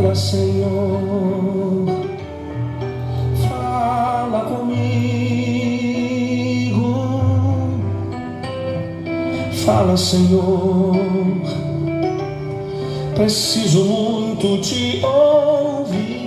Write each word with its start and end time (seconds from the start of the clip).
Fala, 0.00 0.14
Senhor, 0.14 1.86
fala 3.48 4.40
comigo. 4.44 4.80
Fala, 9.64 9.96
Senhor, 9.96 11.49
preciso 13.20 13.84
muito 13.84 14.58
te 14.62 15.04
ouvir. 15.04 16.20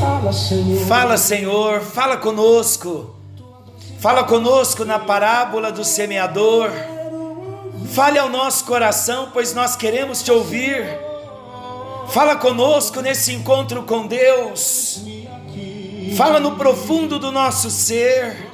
Fala, 0.00 0.32
Senhor. 0.32 0.86
Fala, 0.88 1.16
Senhor, 1.16 1.80
fala 1.80 2.16
conosco. 2.16 3.14
Fala 4.00 4.24
conosco 4.24 4.84
na 4.84 4.98
parábola 4.98 5.70
do 5.70 5.84
semeador. 5.84 6.72
Fale 7.92 8.18
ao 8.18 8.28
nosso 8.28 8.64
coração, 8.64 9.30
pois 9.32 9.54
nós 9.54 9.76
queremos 9.76 10.24
te 10.24 10.32
ouvir. 10.32 10.84
Fala 12.08 12.34
conosco 12.34 13.00
nesse 13.00 13.32
encontro 13.32 13.84
com 13.84 14.08
Deus. 14.08 15.02
Fala 16.16 16.40
no 16.40 16.56
profundo 16.56 17.16
do 17.16 17.30
nosso 17.30 17.70
ser. 17.70 18.50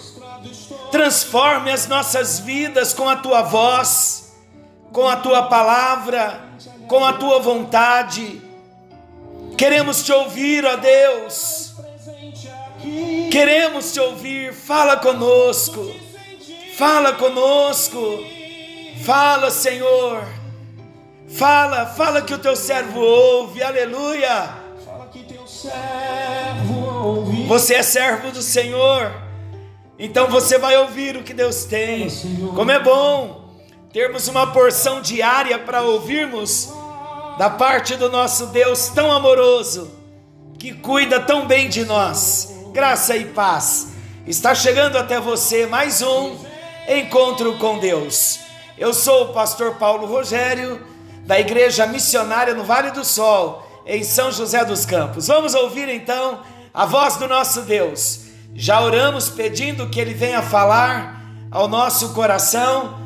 Transforme 0.91 1.71
as 1.71 1.89
nossas 1.89 2.41
vidas 2.41 2.93
com 2.93 3.09
a 3.09 3.17
tua 3.17 3.41
voz, 3.41 4.12
com 4.93 5.09
a 5.09 5.17
tua 5.17 5.45
palavra, 5.45 6.41
com 6.87 7.05
a 7.05 7.15
tua 7.15 7.41
vontade. 7.41 8.41
Queremos 9.57 10.05
te 10.05 10.13
ouvir, 10.13 10.65
ó 10.65 10.77
Deus. 10.77 11.75
Queremos 13.31 13.93
te 13.93 14.01
ouvir. 14.01 14.53
Fala 14.53 14.97
conosco. 14.97 15.91
Fala 16.77 17.13
conosco. 17.15 18.01
Fala, 19.05 19.51
Senhor. 19.51 20.25
Fala, 21.29 21.87
fala 21.87 22.23
que 22.23 22.35
o 22.35 22.39
teu 22.39 22.55
servo 22.55 23.01
ouve. 23.01 23.63
Aleluia. 23.63 24.63
Você 27.47 27.75
é 27.75 27.83
servo 27.83 28.31
do 28.31 28.43
Senhor. 28.43 29.13
Então 29.99 30.29
você 30.29 30.59
vai 30.59 30.77
ouvir 30.77 31.17
o 31.17 31.23
que 31.23 31.33
Deus 31.33 31.65
tem. 31.65 32.09
Como 32.55 32.71
é 32.71 32.79
bom 32.81 33.42
termos 33.93 34.27
uma 34.27 34.47
porção 34.47 35.03
diária 35.03 35.59
para 35.59 35.83
ouvirmos 35.83 36.73
da 37.37 37.51
parte 37.51 37.95
do 37.95 38.09
nosso 38.09 38.47
Deus 38.47 38.89
tão 38.89 39.13
amoroso, 39.13 39.91
que 40.59 40.73
cuida 40.73 41.21
tão 41.21 41.47
bem 41.47 41.69
de 41.69 41.85
nós. 41.85 42.49
Graça 42.73 43.15
e 43.15 43.27
paz. 43.27 43.89
Está 44.27 44.55
chegando 44.55 44.97
até 44.97 45.21
você 45.21 45.67
mais 45.67 46.01
um 46.01 46.39
encontro 46.89 47.59
com 47.59 47.79
Deus. 47.79 48.41
Eu 48.79 48.95
sou 48.95 49.25
o 49.25 49.33
pastor 49.35 49.75
Paulo 49.75 50.07
Rogério, 50.07 50.87
da 51.27 51.39
Igreja 51.39 51.87
Missionária 51.87 52.55
no 52.55 52.65
Vale 52.65 52.93
do 52.93 53.05
Sol, 53.05 53.83
em 53.85 54.03
São 54.03 54.33
José 54.33 54.65
dos 54.65 54.87
Campos. 54.87 55.27
Vamos 55.27 55.55
ouvir 55.55 55.91
então 55.91 56.41
a 56.73 56.87
voz 56.87 57.17
do 57.17 57.29
nosso 57.29 57.61
Deus. 57.61 58.21
Já 58.55 58.81
oramos 58.81 59.29
pedindo 59.29 59.91
que 59.91 60.01
Ele 60.01 60.15
venha 60.15 60.41
falar 60.41 61.21
ao 61.51 61.69
nosso 61.69 62.15
coração 62.15 63.02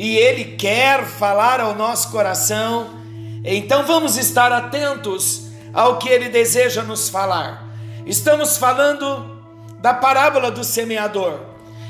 e 0.00 0.16
Ele 0.16 0.56
quer 0.56 1.04
falar 1.04 1.60
ao 1.60 1.74
nosso 1.74 2.10
coração. 2.10 2.88
Então 3.44 3.84
vamos 3.84 4.16
estar 4.16 4.50
atentos 4.50 5.48
ao 5.74 5.98
que 5.98 6.08
Ele 6.08 6.30
deseja 6.30 6.82
nos 6.82 7.10
falar. 7.10 7.68
Estamos 8.06 8.56
falando 8.56 9.42
da 9.78 9.92
parábola 9.92 10.50
do 10.50 10.64
semeador 10.64 11.40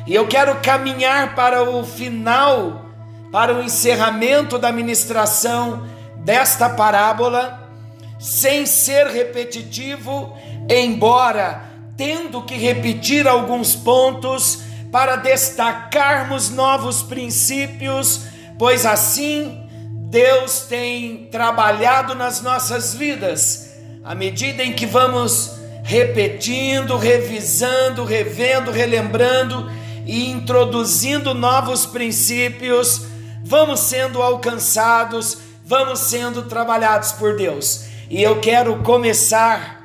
e 0.09 0.13
eu 0.13 0.27
quero 0.27 0.57
caminhar 0.57 1.37
para 1.37 1.63
o 1.63 1.85
final 1.85 2.87
para 3.31 3.55
o 3.55 3.63
encerramento 3.63 4.59
da 4.59 4.73
ministração 4.73 5.87
desta 6.17 6.69
parábola, 6.69 7.71
sem 8.19 8.67
ser 8.67 9.07
repetitivo, 9.07 10.37
embora 10.69 11.63
tendo 11.97 12.43
que 12.43 12.57
repetir 12.57 13.29
alguns 13.29 13.77
pontos 13.77 14.65
para 14.91 15.17
destacarmos 15.17 16.51
novos 16.51 17.03
princípios, 17.03 18.23
pois 18.59 18.85
assim 18.85 19.69
Deus 20.09 20.61
tem 20.61 21.29
trabalhado 21.31 22.15
nas 22.15 22.41
nossas 22.43 22.95
vidas, 22.95 23.71
à 24.05 24.15
medida 24.15 24.65
em 24.65 24.73
que 24.73 24.87
vamos 24.87 25.59
repetindo, 25.85 26.97
revisando, 26.97 28.05
revendo, 28.05 28.71
relembrando 28.71 29.71
e 30.05 30.31
introduzindo 30.31 31.33
novos 31.35 31.87
princípios 31.87 33.11
vamos 33.51 33.81
sendo 33.81 34.23
alcançados, 34.23 35.39
vamos 35.65 35.99
sendo 35.99 36.43
trabalhados 36.43 37.13
por 37.13 37.37
Deus. 37.37 37.85
E 38.09 38.23
eu 38.23 38.41
quero 38.41 38.83
começar 38.83 39.85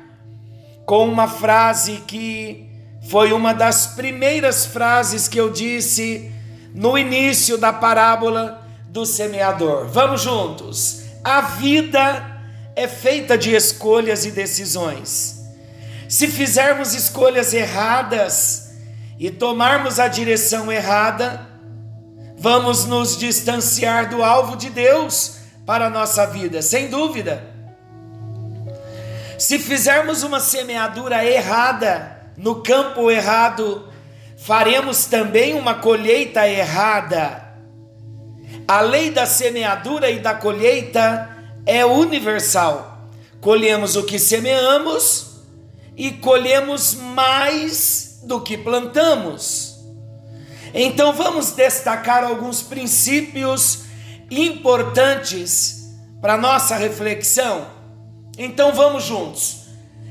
com 0.84 1.08
uma 1.08 1.26
frase 1.26 2.02
que 2.06 2.65
foi 3.08 3.32
uma 3.32 3.52
das 3.52 3.86
primeiras 3.88 4.66
frases 4.66 5.28
que 5.28 5.38
eu 5.38 5.50
disse 5.50 6.32
no 6.74 6.98
início 6.98 7.56
da 7.56 7.72
parábola 7.72 8.66
do 8.88 9.06
semeador. 9.06 9.86
Vamos 9.88 10.22
juntos. 10.22 11.02
A 11.22 11.40
vida 11.40 12.40
é 12.74 12.88
feita 12.88 13.38
de 13.38 13.54
escolhas 13.54 14.24
e 14.24 14.30
decisões. 14.30 15.40
Se 16.08 16.28
fizermos 16.28 16.94
escolhas 16.94 17.52
erradas 17.54 18.70
e 19.18 19.30
tomarmos 19.30 19.98
a 19.98 20.08
direção 20.08 20.70
errada, 20.70 21.48
vamos 22.36 22.84
nos 22.84 23.16
distanciar 23.16 24.08
do 24.08 24.22
alvo 24.22 24.56
de 24.56 24.68
Deus 24.70 25.36
para 25.64 25.86
a 25.86 25.90
nossa 25.90 26.26
vida, 26.26 26.60
sem 26.60 26.88
dúvida. 26.88 27.42
Se 29.38 29.58
fizermos 29.58 30.22
uma 30.22 30.40
semeadura 30.40 31.24
errada, 31.24 32.15
no 32.36 32.62
campo 32.62 33.10
errado, 33.10 33.88
faremos 34.36 35.06
também 35.06 35.54
uma 35.54 35.74
colheita 35.74 36.46
errada. 36.46 37.42
A 38.68 38.80
lei 38.80 39.10
da 39.10 39.26
semeadura 39.26 40.10
e 40.10 40.18
da 40.18 40.34
colheita 40.34 41.28
é 41.64 41.84
universal. 41.84 43.08
Colhemos 43.40 43.96
o 43.96 44.04
que 44.04 44.18
semeamos 44.18 45.40
e 45.96 46.12
colhemos 46.12 46.94
mais 46.94 48.20
do 48.24 48.40
que 48.40 48.58
plantamos. 48.58 49.76
Então 50.74 51.12
vamos 51.12 51.52
destacar 51.52 52.24
alguns 52.24 52.60
princípios 52.60 53.84
importantes 54.30 55.94
para 56.20 56.36
nossa 56.36 56.76
reflexão. 56.76 57.66
Então 58.36 58.74
vamos 58.74 59.04
juntos. 59.04 59.55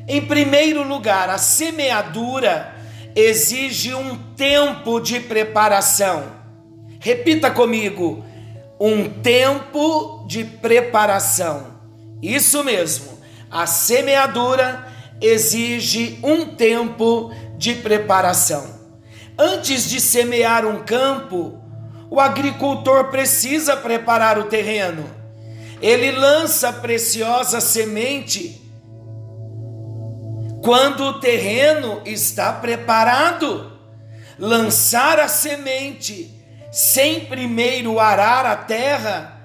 Em 0.07 0.21
primeiro 0.21 0.83
lugar, 0.83 1.29
a 1.29 1.37
semeadura 1.37 2.75
exige 3.15 3.93
um 3.95 4.17
tempo 4.35 4.99
de 4.99 5.19
preparação. 5.19 6.25
Repita 6.99 7.49
comigo: 7.49 8.23
um 8.79 9.09
tempo 9.09 10.25
de 10.27 10.43
preparação. 10.43 11.75
Isso 12.21 12.63
mesmo, 12.63 13.17
a 13.49 13.65
semeadura 13.65 14.87
exige 15.21 16.19
um 16.21 16.45
tempo 16.45 17.31
de 17.57 17.75
preparação. 17.75 18.75
Antes 19.37 19.89
de 19.89 19.99
semear 19.99 20.65
um 20.65 20.83
campo, 20.83 21.59
o 22.09 22.19
agricultor 22.19 23.05
precisa 23.05 23.75
preparar 23.75 24.37
o 24.37 24.45
terreno. 24.45 25.03
Ele 25.81 26.11
lança 26.11 26.71
preciosa 26.71 27.59
semente 27.59 28.64
quando 30.65 31.01
o 31.03 31.19
terreno 31.19 32.01
está 32.05 32.51
preparado. 32.51 33.71
Lançar 34.39 35.19
a 35.19 35.27
semente 35.27 36.33
sem 36.71 37.25
primeiro 37.25 37.99
arar 37.99 38.47
a 38.47 38.55
terra 38.55 39.39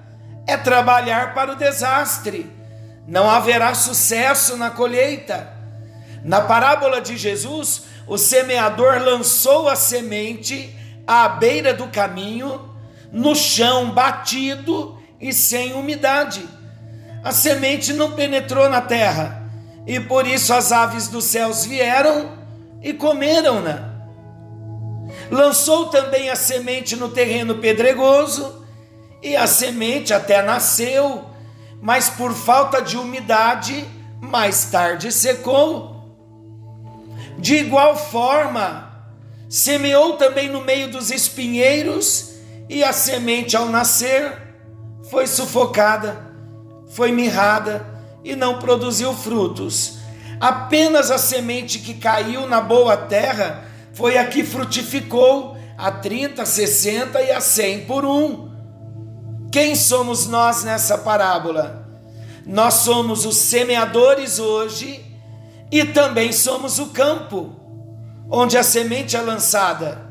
é 0.47 0.57
trabalhar 0.57 1.35
para 1.35 1.51
o 1.51 1.55
desastre. 1.55 2.51
Não 3.07 3.29
haverá 3.29 3.75
sucesso 3.75 4.57
na 4.57 4.71
colheita. 4.71 5.47
Na 6.25 6.41
parábola 6.41 6.99
de 6.99 7.15
Jesus, 7.15 7.83
o 8.07 8.17
semeador 8.17 8.97
lançou 9.03 9.69
a 9.69 9.75
semente 9.75 10.75
à 11.05 11.29
beira 11.29 11.71
do 11.71 11.87
caminho, 11.87 12.67
no 13.11 13.35
chão 13.35 13.91
batido 13.91 14.99
e 15.19 15.31
sem 15.31 15.73
umidade. 15.73 16.43
A 17.23 17.31
semente 17.31 17.93
não 17.93 18.13
penetrou 18.13 18.67
na 18.69 18.81
terra, 18.81 19.40
e 19.85 19.99
por 19.99 20.27
isso 20.27 20.53
as 20.53 20.71
aves 20.71 21.07
dos 21.07 21.25
céus 21.25 21.65
vieram 21.65 22.31
e 22.81 22.93
comeram-na. 22.93 23.91
Lançou 25.29 25.87
também 25.87 26.29
a 26.29 26.35
semente 26.35 26.95
no 26.95 27.09
terreno 27.09 27.55
pedregoso, 27.55 28.65
e 29.21 29.35
a 29.35 29.45
semente 29.45 30.13
até 30.13 30.41
nasceu, 30.41 31.25
mas 31.81 32.09
por 32.09 32.33
falta 32.33 32.81
de 32.81 32.97
umidade, 32.97 33.85
mais 34.19 34.65
tarde 34.65 35.11
secou. 35.11 35.91
De 37.37 37.55
igual 37.55 37.95
forma, 37.95 38.91
semeou 39.49 40.13
também 40.13 40.49
no 40.49 40.61
meio 40.61 40.89
dos 40.89 41.11
espinheiros, 41.11 42.31
e 42.69 42.83
a 42.83 42.93
semente, 42.93 43.57
ao 43.57 43.67
nascer, 43.67 44.37
foi 45.09 45.27
sufocada, 45.27 46.31
foi 46.93 47.11
mirrada 47.11 47.90
e 48.23 48.35
não 48.35 48.59
produziu 48.59 49.13
frutos. 49.13 49.97
Apenas 50.39 51.11
a 51.11 51.17
semente 51.17 51.79
que 51.79 51.93
caiu 51.93 52.47
na 52.47 52.61
boa 52.61 52.97
terra 52.97 53.65
foi 53.93 54.17
a 54.17 54.25
que 54.25 54.43
frutificou 54.43 55.57
a 55.77 55.91
30, 55.91 56.45
60 56.45 57.21
e 57.21 57.31
a 57.31 57.41
100 57.41 57.85
por 57.85 58.05
um. 58.05 58.51
Quem 59.51 59.75
somos 59.75 60.27
nós 60.27 60.63
nessa 60.63 60.97
parábola? 60.97 61.87
Nós 62.45 62.75
somos 62.75 63.25
os 63.25 63.37
semeadores 63.37 64.39
hoje 64.39 65.05
e 65.71 65.85
também 65.85 66.31
somos 66.31 66.79
o 66.79 66.87
campo 66.87 67.55
onde 68.29 68.57
a 68.57 68.63
semente 68.63 69.17
é 69.17 69.21
lançada. 69.21 70.09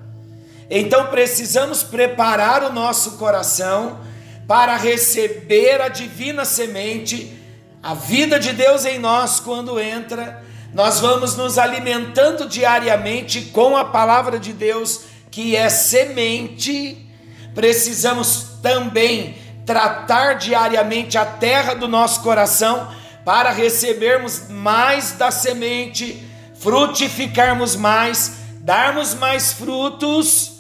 Então 0.69 1.07
precisamos 1.07 1.83
preparar 1.83 2.63
o 2.63 2.73
nosso 2.73 3.13
coração 3.13 3.99
para 4.47 4.77
receber 4.77 5.81
a 5.81 5.89
divina 5.89 6.45
semente, 6.45 7.40
a 7.83 7.95
vida 7.95 8.39
de 8.39 8.53
Deus 8.53 8.85
em 8.85 8.99
nós 8.99 9.41
quando 9.41 9.81
entra. 9.81 10.43
Nós 10.73 11.01
vamos 11.01 11.37
nos 11.37 11.59
alimentando 11.59 12.47
diariamente 12.47 13.43
com 13.47 13.77
a 13.77 13.85
palavra 13.85 14.39
de 14.39 14.53
Deus, 14.53 15.03
que 15.31 15.57
é 15.57 15.69
semente. 15.69 17.07
Precisamos 17.55 18.59
também 18.63 19.37
tratar 19.65 20.35
diariamente 20.35 21.17
a 21.17 21.25
terra 21.25 21.75
do 21.75 21.89
nosso 21.89 22.23
coração 22.23 22.89
para 23.25 23.51
recebermos 23.51 24.49
mais 24.49 25.13
da 25.13 25.31
semente, 25.31 26.23
frutificarmos 26.59 27.77
mais, 27.77 28.33
darmos 28.61 29.15
mais 29.15 29.53
frutos 29.53 30.53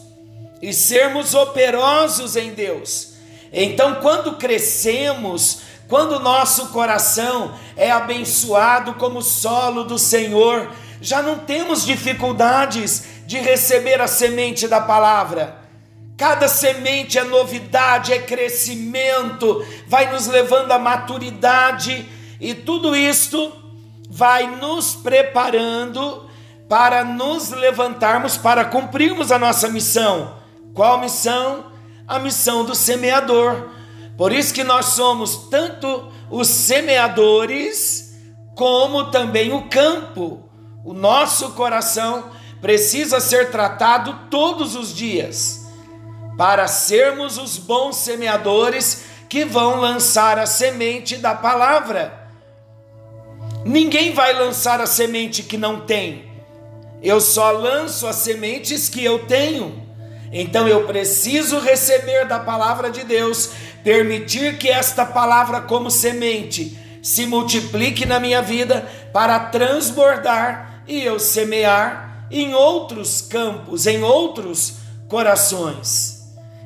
e 0.62 0.72
sermos 0.72 1.34
operosos 1.34 2.36
em 2.36 2.52
Deus. 2.52 3.14
Então, 3.52 3.96
quando 3.96 4.36
crescemos, 4.36 5.62
quando 5.88 6.20
nosso 6.20 6.68
coração 6.68 7.52
é 7.76 7.90
abençoado 7.90 8.94
como 8.94 9.22
solo 9.22 9.84
do 9.84 9.98
Senhor, 9.98 10.70
já 11.00 11.20
não 11.20 11.38
temos 11.38 11.84
dificuldades 11.84 13.04
de 13.26 13.38
receber 13.38 14.00
a 14.00 14.06
semente 14.06 14.68
da 14.68 14.80
palavra. 14.80 15.58
Cada 16.16 16.48
semente 16.48 17.18
é 17.18 17.24
novidade, 17.24 18.12
é 18.12 18.18
crescimento, 18.18 19.64
vai 19.86 20.12
nos 20.12 20.26
levando 20.26 20.70
à 20.70 20.78
maturidade 20.78 22.06
e 22.38 22.54
tudo 22.54 22.94
isto 22.94 23.52
vai 24.08 24.56
nos 24.56 24.94
preparando 24.94 26.28
para 26.68 27.02
nos 27.02 27.50
levantarmos 27.50 28.36
para 28.36 28.64
cumprirmos 28.64 29.32
a 29.32 29.38
nossa 29.38 29.68
missão. 29.68 30.36
Qual 30.74 31.00
missão? 31.00 31.69
A 32.10 32.18
missão 32.18 32.64
do 32.64 32.74
semeador. 32.74 33.70
Por 34.16 34.32
isso 34.32 34.52
que 34.52 34.64
nós 34.64 34.86
somos 34.86 35.48
tanto 35.48 36.12
os 36.28 36.48
semeadores 36.48 38.18
como 38.56 39.12
também 39.12 39.52
o 39.52 39.68
campo. 39.68 40.42
O 40.84 40.92
nosso 40.92 41.52
coração 41.52 42.24
precisa 42.60 43.20
ser 43.20 43.50
tratado 43.50 44.26
todos 44.28 44.74
os 44.74 44.94
dias 44.94 45.68
para 46.36 46.66
sermos 46.66 47.38
os 47.38 47.56
bons 47.56 47.96
semeadores 47.96 49.04
que 49.28 49.44
vão 49.44 49.78
lançar 49.78 50.36
a 50.36 50.46
semente 50.46 51.16
da 51.16 51.34
palavra. 51.34 52.28
Ninguém 53.64 54.12
vai 54.12 54.32
lançar 54.32 54.80
a 54.80 54.86
semente 54.86 55.44
que 55.44 55.56
não 55.56 55.82
tem. 55.82 56.28
Eu 57.02 57.20
só 57.20 57.52
lanço 57.52 58.06
as 58.06 58.16
sementes 58.16 58.88
que 58.88 59.04
eu 59.04 59.26
tenho. 59.26 59.89
Então 60.32 60.68
eu 60.68 60.86
preciso 60.86 61.58
receber 61.58 62.26
da 62.26 62.38
palavra 62.38 62.90
de 62.90 63.04
Deus, 63.04 63.50
permitir 63.82 64.58
que 64.58 64.68
esta 64.68 65.04
palavra, 65.04 65.60
como 65.60 65.90
semente, 65.90 66.78
se 67.02 67.26
multiplique 67.26 68.06
na 68.06 68.20
minha 68.20 68.40
vida 68.40 68.88
para 69.12 69.38
transbordar 69.40 70.82
e 70.86 71.02
eu 71.02 71.18
semear 71.18 72.26
em 72.30 72.54
outros 72.54 73.20
campos, 73.20 73.86
em 73.86 74.02
outros 74.02 74.74
corações. 75.08 76.20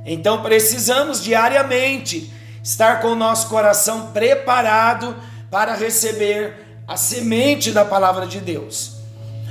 Então 0.04 0.42
precisamos 0.42 1.22
diariamente 1.22 2.30
estar 2.62 3.00
com 3.00 3.08
o 3.08 3.16
nosso 3.16 3.48
coração 3.48 4.12
preparado 4.12 5.16
para 5.50 5.74
receber 5.74 6.82
a 6.86 6.96
semente 6.96 7.70
da 7.70 7.84
palavra 7.84 8.26
de 8.26 8.40
Deus. 8.40 8.96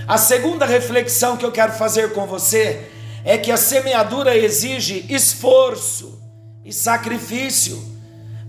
A 0.07 0.17
segunda 0.17 0.65
reflexão 0.65 1.37
que 1.37 1.45
eu 1.45 1.51
quero 1.51 1.71
fazer 1.73 2.13
com 2.13 2.27
você 2.27 2.91
é 3.23 3.37
que 3.37 3.51
a 3.51 3.57
semeadura 3.57 4.35
exige 4.37 5.05
esforço 5.09 6.21
e 6.63 6.71
sacrifício. 6.73 7.91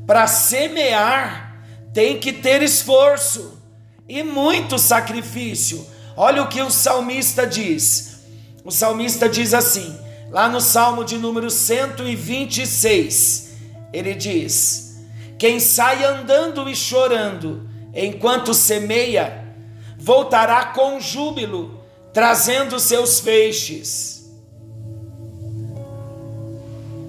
Para 0.06 0.26
semear, 0.26 1.62
tem 1.92 2.18
que 2.18 2.32
ter 2.32 2.62
esforço 2.62 3.60
e 4.08 4.22
muito 4.22 4.78
sacrifício. 4.78 5.86
Olha 6.16 6.42
o 6.42 6.48
que 6.48 6.62
o 6.62 6.70
salmista 6.70 7.46
diz. 7.46 8.20
O 8.64 8.70
salmista 8.70 9.28
diz 9.28 9.52
assim: 9.54 9.98
Lá 10.30 10.48
no 10.48 10.60
Salmo 10.60 11.04
de 11.04 11.16
número 11.16 11.50
126, 11.50 13.52
ele 13.92 14.14
diz: 14.14 15.00
Quem 15.38 15.60
sai 15.60 16.04
andando 16.04 16.68
e 16.68 16.74
chorando 16.74 17.68
enquanto 17.94 18.52
semeia, 18.52 19.44
voltará 19.96 20.66
com 20.66 21.00
júbilo, 21.00 21.80
trazendo 22.12 22.80
seus 22.80 23.20
feixes. 23.20 24.13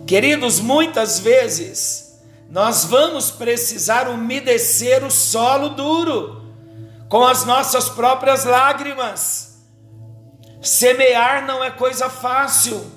Queridos, 0.05 0.59
muitas 0.59 1.19
vezes 1.19 2.19
nós 2.49 2.85
vamos 2.85 3.31
precisar 3.31 4.07
umedecer 4.07 5.03
o 5.03 5.11
solo 5.11 5.69
duro 5.69 6.53
com 7.09 7.25
as 7.25 7.45
nossas 7.45 7.89
próprias 7.89 8.43
lágrimas. 8.45 9.63
Semear 10.61 11.45
não 11.45 11.63
é 11.63 11.71
coisa 11.71 12.09
fácil 12.09 12.95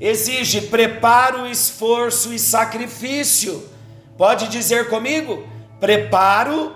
exige 0.00 0.62
preparo, 0.62 1.46
esforço 1.46 2.32
e 2.32 2.38
sacrifício. 2.38 3.68
Pode 4.16 4.48
dizer 4.48 4.88
comigo? 4.88 5.46
Preparo, 5.78 6.74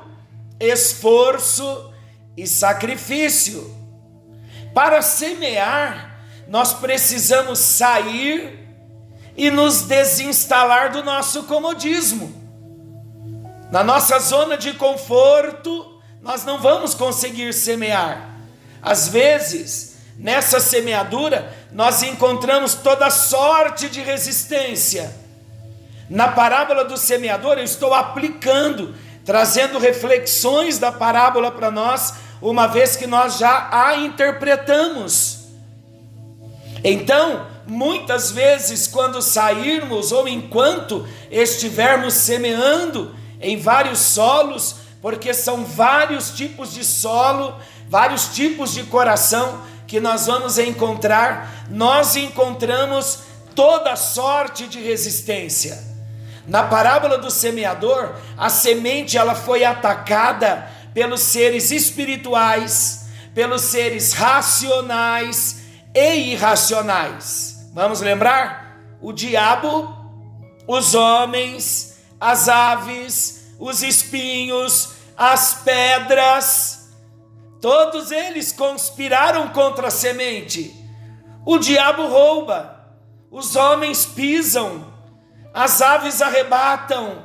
esforço 0.60 1.90
e 2.36 2.46
sacrifício. 2.46 3.74
Para 4.74 5.00
semear, 5.00 6.20
nós 6.46 6.74
precisamos 6.74 7.58
sair 7.58 8.63
e 9.36 9.50
nos 9.50 9.82
desinstalar 9.82 10.92
do 10.92 11.02
nosso 11.02 11.44
comodismo. 11.44 12.42
Na 13.70 13.82
nossa 13.82 14.18
zona 14.18 14.56
de 14.56 14.74
conforto, 14.74 16.00
nós 16.22 16.44
não 16.44 16.58
vamos 16.60 16.94
conseguir 16.94 17.52
semear. 17.52 18.36
Às 18.82 19.08
vezes, 19.08 19.94
Nessa 20.16 20.60
semeadura, 20.60 21.52
nós 21.72 22.02
encontramos 22.02 22.74
toda 22.74 23.10
sorte 23.10 23.88
de 23.88 24.00
resistência. 24.00 25.12
Na 26.08 26.28
parábola 26.28 26.84
do 26.84 26.96
semeador, 26.96 27.58
eu 27.58 27.64
estou 27.64 27.92
aplicando, 27.92 28.94
trazendo 29.24 29.78
reflexões 29.78 30.78
da 30.78 30.92
parábola 30.92 31.50
para 31.50 31.70
nós, 31.70 32.14
uma 32.40 32.68
vez 32.68 32.94
que 32.94 33.06
nós 33.06 33.38
já 33.38 33.68
a 33.72 33.96
interpretamos. 33.96 35.46
Então, 36.84 37.46
muitas 37.66 38.30
vezes, 38.30 38.86
quando 38.86 39.22
sairmos 39.22 40.12
ou 40.12 40.28
enquanto 40.28 41.06
estivermos 41.30 42.14
semeando 42.14 43.14
em 43.40 43.56
vários 43.56 43.98
solos, 43.98 44.76
porque 45.00 45.34
são 45.34 45.64
vários 45.64 46.30
tipos 46.30 46.72
de 46.72 46.84
solo, 46.84 47.54
vários 47.88 48.28
tipos 48.28 48.72
de 48.72 48.84
coração, 48.84 49.60
que 49.86 50.00
nós 50.00 50.26
vamos 50.26 50.58
encontrar, 50.58 51.66
nós 51.70 52.16
encontramos 52.16 53.20
toda 53.54 53.96
sorte 53.96 54.66
de 54.66 54.80
resistência. 54.80 55.78
Na 56.46 56.64
parábola 56.64 57.18
do 57.18 57.30
semeador, 57.30 58.14
a 58.36 58.48
semente 58.48 59.16
ela 59.16 59.34
foi 59.34 59.64
atacada 59.64 60.68
pelos 60.92 61.20
seres 61.20 61.70
espirituais, 61.70 63.06
pelos 63.34 63.62
seres 63.62 64.12
racionais 64.12 65.62
e 65.94 66.32
irracionais. 66.32 67.53
Vamos 67.74 68.00
lembrar? 68.00 68.78
O 69.02 69.12
diabo, 69.12 69.94
os 70.66 70.94
homens, 70.94 72.00
as 72.18 72.48
aves, 72.48 73.54
os 73.58 73.82
espinhos, 73.82 74.94
as 75.16 75.62
pedras, 75.62 76.84
Todos 77.64 78.10
eles 78.10 78.52
conspiraram 78.52 79.48
contra 79.48 79.88
a 79.88 79.90
semente. 79.90 80.76
O 81.46 81.56
diabo 81.56 82.06
rouba, 82.08 82.90
os 83.30 83.56
homens 83.56 84.04
pisam, 84.04 84.92
as 85.54 85.80
aves 85.80 86.20
arrebatam, 86.20 87.24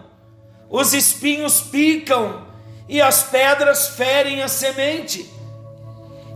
os 0.69 0.93
espinhos 0.93 1.59
picam 1.59 2.47
e 2.87 3.01
as 3.01 3.21
pedras 3.21 3.89
ferem 3.89 4.41
a 4.41 4.47
semente. 4.47 5.29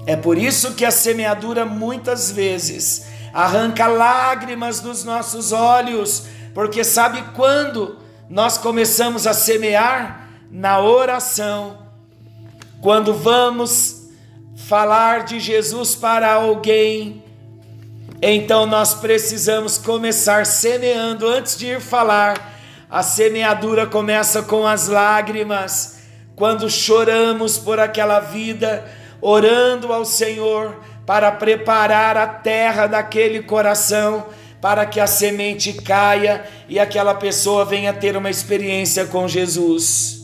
É 0.05 0.17
por 0.17 0.38
isso 0.38 0.74
que 0.74 0.84
a 0.84 0.91
semeadura 0.91 1.63
muitas 1.63 2.29
vezes 2.29 3.05
arranca 3.34 3.88
lágrimas 3.88 4.80
dos 4.80 5.04
nossos 5.04 5.52
olhos, 5.52 6.28
porque 6.54 6.84
sabe 6.84 7.24
quando 7.34 7.98
nós 8.30 8.58
começamos 8.58 9.25
a 9.25 9.34
semear? 9.34 10.22
Na 10.52 10.80
oração. 10.80 11.80
Quando 12.80 13.12
vamos 13.12 14.10
falar 14.56 15.24
de 15.24 15.40
Jesus 15.40 15.96
para 15.96 16.32
alguém, 16.32 17.24
então 18.22 18.68
nós 18.68 18.94
precisamos 18.94 19.80
começar 19.80 20.46
semeando 20.46 21.28
antes 21.28 21.58
de 21.58 21.68
ir 21.68 21.82
falar. 21.82 22.54
A 22.90 23.02
semeadura 23.02 23.88
começa 23.88 24.44
com 24.44 24.68
as 24.68 24.88
lágrimas, 24.88 26.04
quando 26.36 26.70
choramos 26.70 27.58
por 27.58 27.80
aquela 27.80 28.20
vida, 28.20 28.86
orando 29.20 29.92
ao 29.92 30.06
Senhor 30.06 30.80
para 31.06 31.32
preparar 31.32 32.18
a 32.18 32.28
terra 32.28 32.88
daquele 32.88 33.44
coração, 33.44 34.26
para 34.62 34.86
que 34.86 35.00
a 35.00 35.08
semente 35.08 35.74
caia 35.74 36.46
e 36.70 36.80
aquela 36.80 37.14
pessoa 37.14 37.66
venha 37.66 37.94
ter 37.94 38.16
uma 38.16 38.30
experiência 38.30 39.06
com 39.06 39.28
Jesus. 39.28 40.24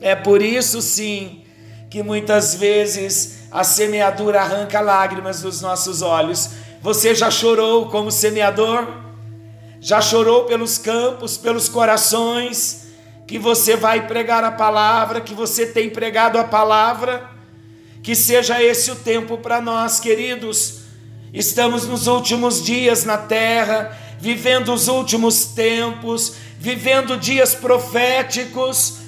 É 0.00 0.14
por 0.14 0.40
isso, 0.40 0.80
sim, 0.80 1.44
que 1.90 2.02
muitas 2.02 2.54
vezes 2.54 3.40
a 3.50 3.62
semeadura 3.62 4.40
arranca 4.40 4.80
lágrimas 4.80 5.42
dos 5.42 5.60
nossos 5.60 6.00
olhos. 6.00 6.50
Você 6.80 7.14
já 7.14 7.30
chorou 7.30 7.90
como 7.90 8.10
semeador? 8.10 8.86
Já 9.80 10.00
chorou 10.00 10.44
pelos 10.44 10.78
campos, 10.78 11.36
pelos 11.36 11.68
corações, 11.68 12.88
que 13.26 13.38
você 13.38 13.76
vai 13.76 14.06
pregar 14.06 14.42
a 14.44 14.50
palavra, 14.50 15.20
que 15.20 15.34
você 15.34 15.66
tem 15.66 15.90
pregado 15.90 16.38
a 16.38 16.44
palavra? 16.44 17.39
Que 18.02 18.14
seja 18.14 18.62
esse 18.62 18.90
o 18.90 18.96
tempo 18.96 19.38
para 19.38 19.60
nós, 19.60 20.00
queridos. 20.00 20.80
Estamos 21.32 21.86
nos 21.86 22.06
últimos 22.06 22.64
dias 22.64 23.04
na 23.04 23.18
terra, 23.18 23.96
vivendo 24.18 24.72
os 24.72 24.88
últimos 24.88 25.44
tempos, 25.44 26.34
vivendo 26.58 27.16
dias 27.16 27.54
proféticos, 27.54 28.98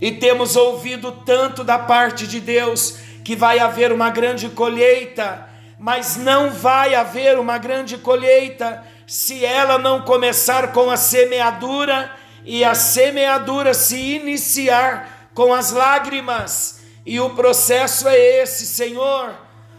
e 0.00 0.12
temos 0.12 0.56
ouvido 0.56 1.12
tanto 1.12 1.64
da 1.64 1.78
parte 1.78 2.26
de 2.26 2.40
Deus 2.40 2.96
que 3.24 3.34
vai 3.36 3.58
haver 3.58 3.92
uma 3.92 4.10
grande 4.10 4.48
colheita, 4.48 5.46
mas 5.78 6.16
não 6.16 6.50
vai 6.50 6.94
haver 6.94 7.38
uma 7.38 7.58
grande 7.58 7.98
colheita 7.98 8.82
se 9.06 9.44
ela 9.44 9.78
não 9.78 10.02
começar 10.02 10.72
com 10.72 10.90
a 10.90 10.96
semeadura 10.96 12.10
e 12.44 12.64
a 12.64 12.74
semeadura 12.74 13.74
se 13.74 13.96
iniciar 13.96 15.28
com 15.34 15.52
as 15.52 15.72
lágrimas. 15.72 16.77
E 17.08 17.18
o 17.20 17.30
processo 17.30 18.06
é 18.06 18.42
esse, 18.42 18.66
Senhor. 18.66 19.34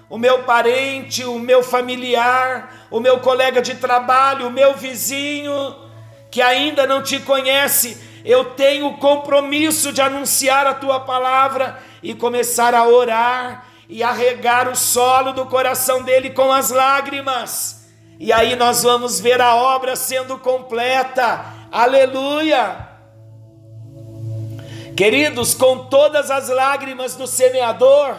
O 0.10 0.18
meu 0.18 0.46
parente, 0.46 1.24
o 1.24 1.38
meu 1.38 1.62
familiar, 1.62 2.88
o 2.90 3.00
meu 3.00 3.20
colega 3.20 3.62
de 3.62 3.76
trabalho, 3.76 4.48
o 4.48 4.52
meu 4.52 4.74
vizinho, 4.74 5.76
que 6.32 6.42
ainda 6.42 6.88
não 6.88 7.04
te 7.04 7.20
conhece, 7.20 8.02
eu 8.26 8.46
tenho 8.46 8.88
o 8.88 8.98
compromisso 8.98 9.94
de 9.94 10.02
anunciar 10.02 10.66
a 10.66 10.74
tua 10.74 11.02
palavra 11.02 11.80
e 12.02 12.16
começar 12.16 12.74
a 12.74 12.88
orar 12.88 13.64
e 13.88 14.02
a 14.02 14.12
regar 14.12 14.68
o 14.68 14.76
solo 14.76 15.32
do 15.32 15.46
coração 15.46 16.02
dele 16.02 16.32
com 16.32 16.52
as 16.52 16.72
lágrimas. 16.72 17.88
E 18.20 18.34
aí 18.34 18.56
nós 18.56 18.82
vamos 18.82 19.20
ver 19.20 19.40
a 19.40 19.54
obra 19.54 19.96
sendo 19.96 20.40
completa. 20.40 21.46
Aleluia! 21.72 22.89
Queridos, 25.00 25.54
com 25.54 25.86
todas 25.86 26.30
as 26.30 26.50
lágrimas 26.50 27.16
do 27.16 27.26
semeador, 27.26 28.18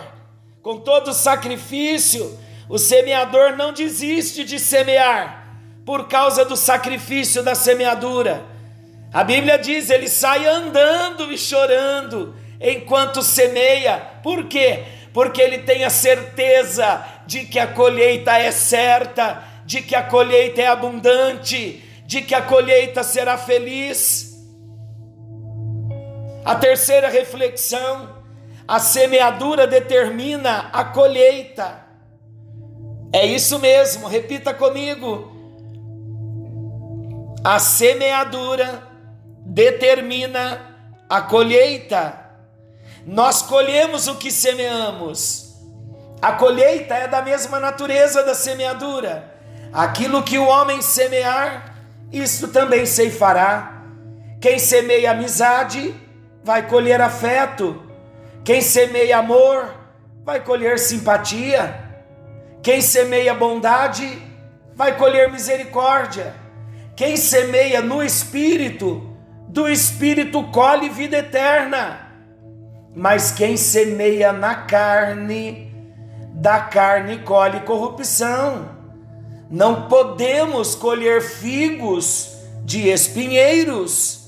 com 0.62 0.78
todo 0.78 1.08
o 1.08 1.12
sacrifício, 1.12 2.38
o 2.70 2.78
semeador 2.78 3.54
não 3.54 3.70
desiste 3.70 4.44
de 4.44 4.58
semear 4.58 5.58
por 5.84 6.08
causa 6.08 6.42
do 6.42 6.56
sacrifício 6.56 7.42
da 7.42 7.54
semeadura. 7.54 8.42
A 9.12 9.22
Bíblia 9.22 9.58
diz: 9.58 9.90
ele 9.90 10.08
sai 10.08 10.46
andando 10.46 11.30
e 11.30 11.36
chorando 11.36 12.34
enquanto 12.58 13.22
semeia. 13.22 13.98
Por 14.22 14.44
quê? 14.44 14.84
Porque 15.12 15.42
ele 15.42 15.58
tem 15.58 15.84
a 15.84 15.90
certeza 15.90 17.04
de 17.26 17.44
que 17.44 17.58
a 17.58 17.66
colheita 17.66 18.38
é 18.38 18.50
certa, 18.50 19.44
de 19.66 19.82
que 19.82 19.94
a 19.94 20.02
colheita 20.02 20.62
é 20.62 20.68
abundante, 20.68 21.84
de 22.06 22.22
que 22.22 22.34
a 22.34 22.40
colheita 22.40 23.02
será 23.02 23.36
feliz. 23.36 24.29
A 26.44 26.54
terceira 26.54 27.08
reflexão: 27.08 28.16
a 28.66 28.78
semeadura 28.78 29.66
determina 29.66 30.70
a 30.72 30.84
colheita. 30.84 31.86
É 33.12 33.26
isso 33.26 33.58
mesmo, 33.58 34.06
repita 34.06 34.54
comigo. 34.54 35.36
A 37.42 37.58
semeadura 37.58 38.82
determina 39.44 40.60
a 41.08 41.20
colheita. 41.20 42.18
Nós 43.04 43.42
colhemos 43.42 44.06
o 44.06 44.14
que 44.16 44.30
semeamos. 44.30 45.50
A 46.22 46.32
colheita 46.32 46.94
é 46.94 47.08
da 47.08 47.22
mesma 47.22 47.58
natureza 47.58 48.22
da 48.22 48.34
semeadura. 48.34 49.34
Aquilo 49.72 50.22
que 50.22 50.38
o 50.38 50.46
homem 50.46 50.82
semear, 50.82 51.74
isso 52.12 52.48
também 52.48 52.84
ceifará. 52.86 53.84
Quem 54.40 54.58
semeia 54.58 55.12
amizade, 55.12 55.94
vai 56.42 56.66
colher 56.68 57.00
afeto. 57.00 57.82
Quem 58.44 58.60
semeia 58.60 59.18
amor, 59.18 59.74
vai 60.24 60.40
colher 60.40 60.78
simpatia. 60.78 61.88
Quem 62.62 62.80
semeia 62.80 63.34
bondade, 63.34 64.22
vai 64.74 64.96
colher 64.96 65.30
misericórdia. 65.30 66.34
Quem 66.96 67.16
semeia 67.16 67.80
no 67.80 68.02
espírito, 68.02 69.16
do 69.48 69.68
espírito 69.68 70.42
colhe 70.44 70.88
vida 70.88 71.18
eterna. 71.18 72.08
Mas 72.94 73.30
quem 73.30 73.56
semeia 73.56 74.32
na 74.32 74.54
carne, 74.54 75.72
da 76.34 76.60
carne 76.60 77.18
colhe 77.18 77.60
corrupção. 77.60 78.68
Não 79.50 79.88
podemos 79.88 80.74
colher 80.74 81.22
figos 81.22 82.36
de 82.64 82.88
espinheiros. 82.88 84.19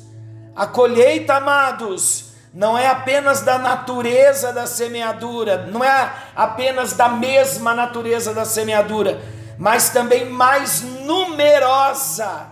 A 0.54 0.66
colheita, 0.66 1.34
amados, 1.34 2.32
não 2.52 2.76
é 2.76 2.86
apenas 2.86 3.40
da 3.40 3.58
natureza 3.58 4.52
da 4.52 4.66
semeadura, 4.66 5.66
não 5.66 5.82
é 5.82 6.12
apenas 6.36 6.92
da 6.92 7.08
mesma 7.08 7.72
natureza 7.72 8.34
da 8.34 8.44
semeadura, 8.44 9.22
mas 9.56 9.88
também 9.88 10.26
mais 10.26 10.82
numerosa 10.82 12.48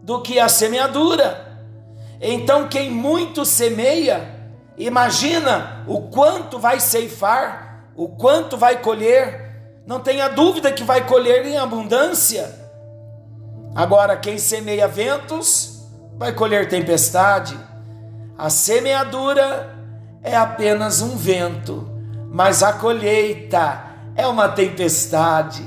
do 0.00 0.22
que 0.22 0.38
a 0.38 0.48
semeadura. 0.48 1.58
Então, 2.20 2.68
quem 2.68 2.88
muito 2.88 3.44
semeia, 3.44 4.38
imagina 4.78 5.84
o 5.88 6.02
quanto 6.02 6.60
vai 6.60 6.78
ceifar, 6.78 7.88
o 7.96 8.08
quanto 8.08 8.56
vai 8.56 8.80
colher, 8.80 9.82
não 9.84 9.98
tenha 9.98 10.28
dúvida 10.28 10.70
que 10.70 10.84
vai 10.84 11.04
colher 11.04 11.44
em 11.44 11.56
abundância. 11.56 12.62
Agora, 13.74 14.16
quem 14.16 14.38
semeia 14.38 14.86
ventos, 14.86 15.71
vai 16.22 16.32
colher 16.32 16.68
tempestade. 16.68 17.58
A 18.38 18.48
semeadura 18.48 19.76
é 20.22 20.36
apenas 20.36 21.02
um 21.02 21.16
vento, 21.16 21.90
mas 22.30 22.62
a 22.62 22.74
colheita 22.74 23.82
é 24.14 24.24
uma 24.28 24.48
tempestade. 24.48 25.64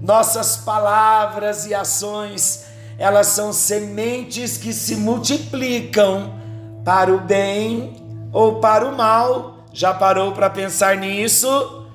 Nossas 0.00 0.56
palavras 0.56 1.66
e 1.66 1.74
ações, 1.74 2.64
elas 2.96 3.26
são 3.26 3.52
sementes 3.52 4.56
que 4.56 4.72
se 4.72 4.96
multiplicam 4.96 6.40
para 6.82 7.12
o 7.12 7.20
bem 7.20 8.02
ou 8.32 8.60
para 8.60 8.88
o 8.88 8.96
mal. 8.96 9.58
Já 9.74 9.92
parou 9.92 10.32
para 10.32 10.48
pensar 10.48 10.96
nisso? 10.96 11.86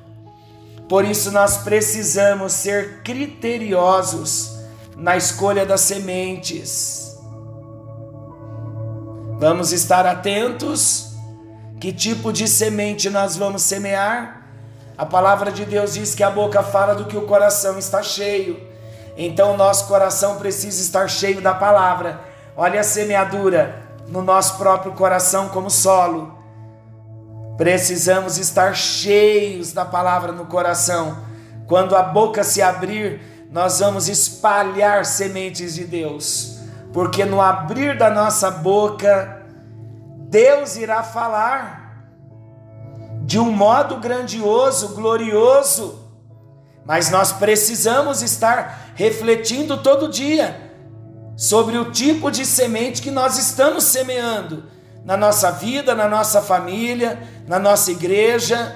Por 0.88 1.04
isso 1.04 1.32
nós 1.32 1.58
precisamos 1.58 2.54
ser 2.54 3.02
criteriosos 3.02 4.56
na 4.96 5.18
escolha 5.18 5.66
das 5.66 5.82
sementes. 5.82 6.97
Vamos 9.40 9.72
estar 9.72 10.06
atentos. 10.06 11.16
Que 11.80 11.94
tipo 11.94 12.34
de 12.34 12.48
semente 12.48 13.08
nós 13.08 13.38
vamos 13.38 13.62
semear? 13.62 14.48
A 14.98 15.06
palavra 15.06 15.52
de 15.52 15.64
Deus 15.64 15.94
diz 15.94 16.16
que 16.16 16.24
a 16.24 16.32
boca 16.32 16.64
fala 16.64 16.96
do 16.96 17.06
que 17.06 17.16
o 17.16 17.28
coração 17.28 17.78
está 17.78 18.02
cheio. 18.02 18.60
Então 19.16 19.54
o 19.54 19.58
nosso 19.58 19.88
coração 19.88 20.38
precisa 20.38 20.82
estar 20.82 21.08
cheio 21.08 21.40
da 21.40 21.54
palavra. 21.54 22.20
Olha 22.56 22.80
a 22.80 22.84
semeadura 22.84 23.84
no 24.08 24.24
nosso 24.24 24.58
próprio 24.58 24.94
coração 24.94 25.50
como 25.50 25.70
solo. 25.70 26.36
Precisamos 27.58 28.40
estar 28.40 28.76
cheios 28.76 29.72
da 29.72 29.86
palavra 29.86 30.32
no 30.32 30.46
coração. 30.46 31.16
Quando 31.68 31.96
a 31.96 32.02
boca 32.02 32.44
se 32.44 32.60
abrir, 32.60 33.48
nós 33.52 33.80
vamos 33.80 34.10
espalhar 34.10 35.06
sementes 35.06 35.76
de 35.76 35.84
Deus. 35.84 36.57
Porque 36.94 37.26
no 37.26 37.42
abrir 37.42 37.98
da 37.98 38.10
nossa 38.10 38.50
boca, 38.50 39.46
Deus 40.30 40.76
irá 40.76 41.04
falar 41.04 41.88
de 43.24 43.38
um 43.38 43.52
modo 43.52 43.98
grandioso, 43.98 44.96
glorioso, 44.96 46.08
mas 46.86 47.10
nós 47.10 47.34
precisamos 47.34 48.22
estar 48.22 48.94
refletindo 48.96 49.78
todo 49.78 50.08
dia 50.08 50.72
sobre 51.36 51.78
o 51.78 51.92
tipo 51.92 52.32
de 52.32 52.46
semente 52.46 53.02
que 53.02 53.12
nós 53.12 53.38
estamos 53.38 53.84
semeando 53.84 54.64
na 55.06 55.16
nossa 55.16 55.52
vida, 55.52 55.94
na 55.94 56.08
nossa 56.08 56.42
família, 56.42 57.22
na 57.48 57.60
nossa 57.60 57.92
igreja. 57.92 58.76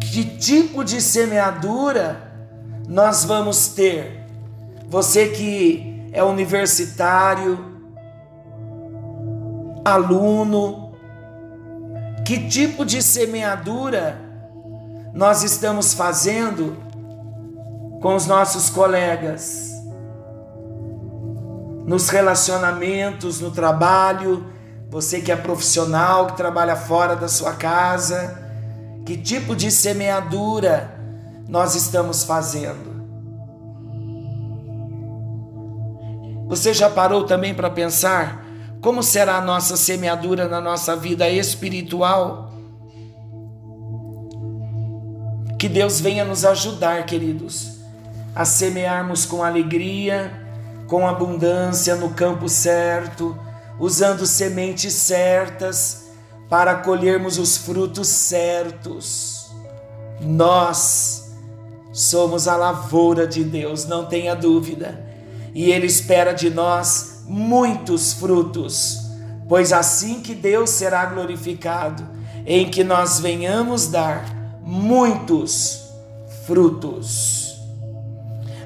Que 0.00 0.24
tipo 0.24 0.84
de 0.84 1.00
semeadura 1.00 2.30
nós 2.88 3.24
vamos 3.24 3.68
ter? 3.68 4.19
Você 4.90 5.28
que 5.28 6.10
é 6.12 6.20
universitário, 6.20 7.64
aluno, 9.84 10.92
que 12.26 12.48
tipo 12.48 12.84
de 12.84 13.00
semeadura 13.00 14.20
nós 15.14 15.44
estamos 15.44 15.94
fazendo 15.94 16.76
com 18.02 18.16
os 18.16 18.26
nossos 18.26 18.68
colegas, 18.68 19.70
nos 21.86 22.08
relacionamentos, 22.08 23.40
no 23.40 23.52
trabalho, 23.52 24.44
você 24.90 25.20
que 25.20 25.30
é 25.30 25.36
profissional, 25.36 26.26
que 26.26 26.36
trabalha 26.36 26.74
fora 26.74 27.14
da 27.14 27.28
sua 27.28 27.52
casa, 27.52 28.36
que 29.06 29.16
tipo 29.16 29.54
de 29.54 29.70
semeadura 29.70 30.98
nós 31.48 31.76
estamos 31.76 32.24
fazendo? 32.24 32.89
Você 36.50 36.74
já 36.74 36.90
parou 36.90 37.22
também 37.22 37.54
para 37.54 37.70
pensar 37.70 38.44
como 38.80 39.04
será 39.04 39.36
a 39.36 39.40
nossa 39.40 39.76
semeadura 39.76 40.48
na 40.48 40.60
nossa 40.60 40.96
vida 40.96 41.30
espiritual? 41.30 42.52
Que 45.56 45.68
Deus 45.68 46.00
venha 46.00 46.24
nos 46.24 46.44
ajudar, 46.44 47.06
queridos, 47.06 47.78
a 48.34 48.44
semearmos 48.44 49.24
com 49.24 49.44
alegria, 49.44 50.32
com 50.88 51.06
abundância 51.06 51.94
no 51.94 52.14
campo 52.14 52.48
certo, 52.48 53.38
usando 53.78 54.26
sementes 54.26 54.92
certas 54.92 56.08
para 56.48 56.74
colhermos 56.74 57.38
os 57.38 57.58
frutos 57.58 58.08
certos. 58.08 59.52
Nós 60.20 61.30
somos 61.92 62.48
a 62.48 62.56
lavoura 62.56 63.24
de 63.24 63.44
Deus, 63.44 63.84
não 63.84 64.06
tenha 64.06 64.34
dúvida, 64.34 65.09
e 65.54 65.70
Ele 65.70 65.86
espera 65.86 66.32
de 66.32 66.50
nós 66.50 67.24
muitos 67.26 68.12
frutos, 68.12 68.98
pois 69.48 69.72
assim 69.72 70.20
que 70.20 70.34
Deus 70.34 70.70
será 70.70 71.06
glorificado, 71.06 72.06
em 72.46 72.68
que 72.70 72.82
nós 72.82 73.20
venhamos 73.20 73.88
dar 73.88 74.24
muitos 74.62 75.90
frutos. 76.46 77.56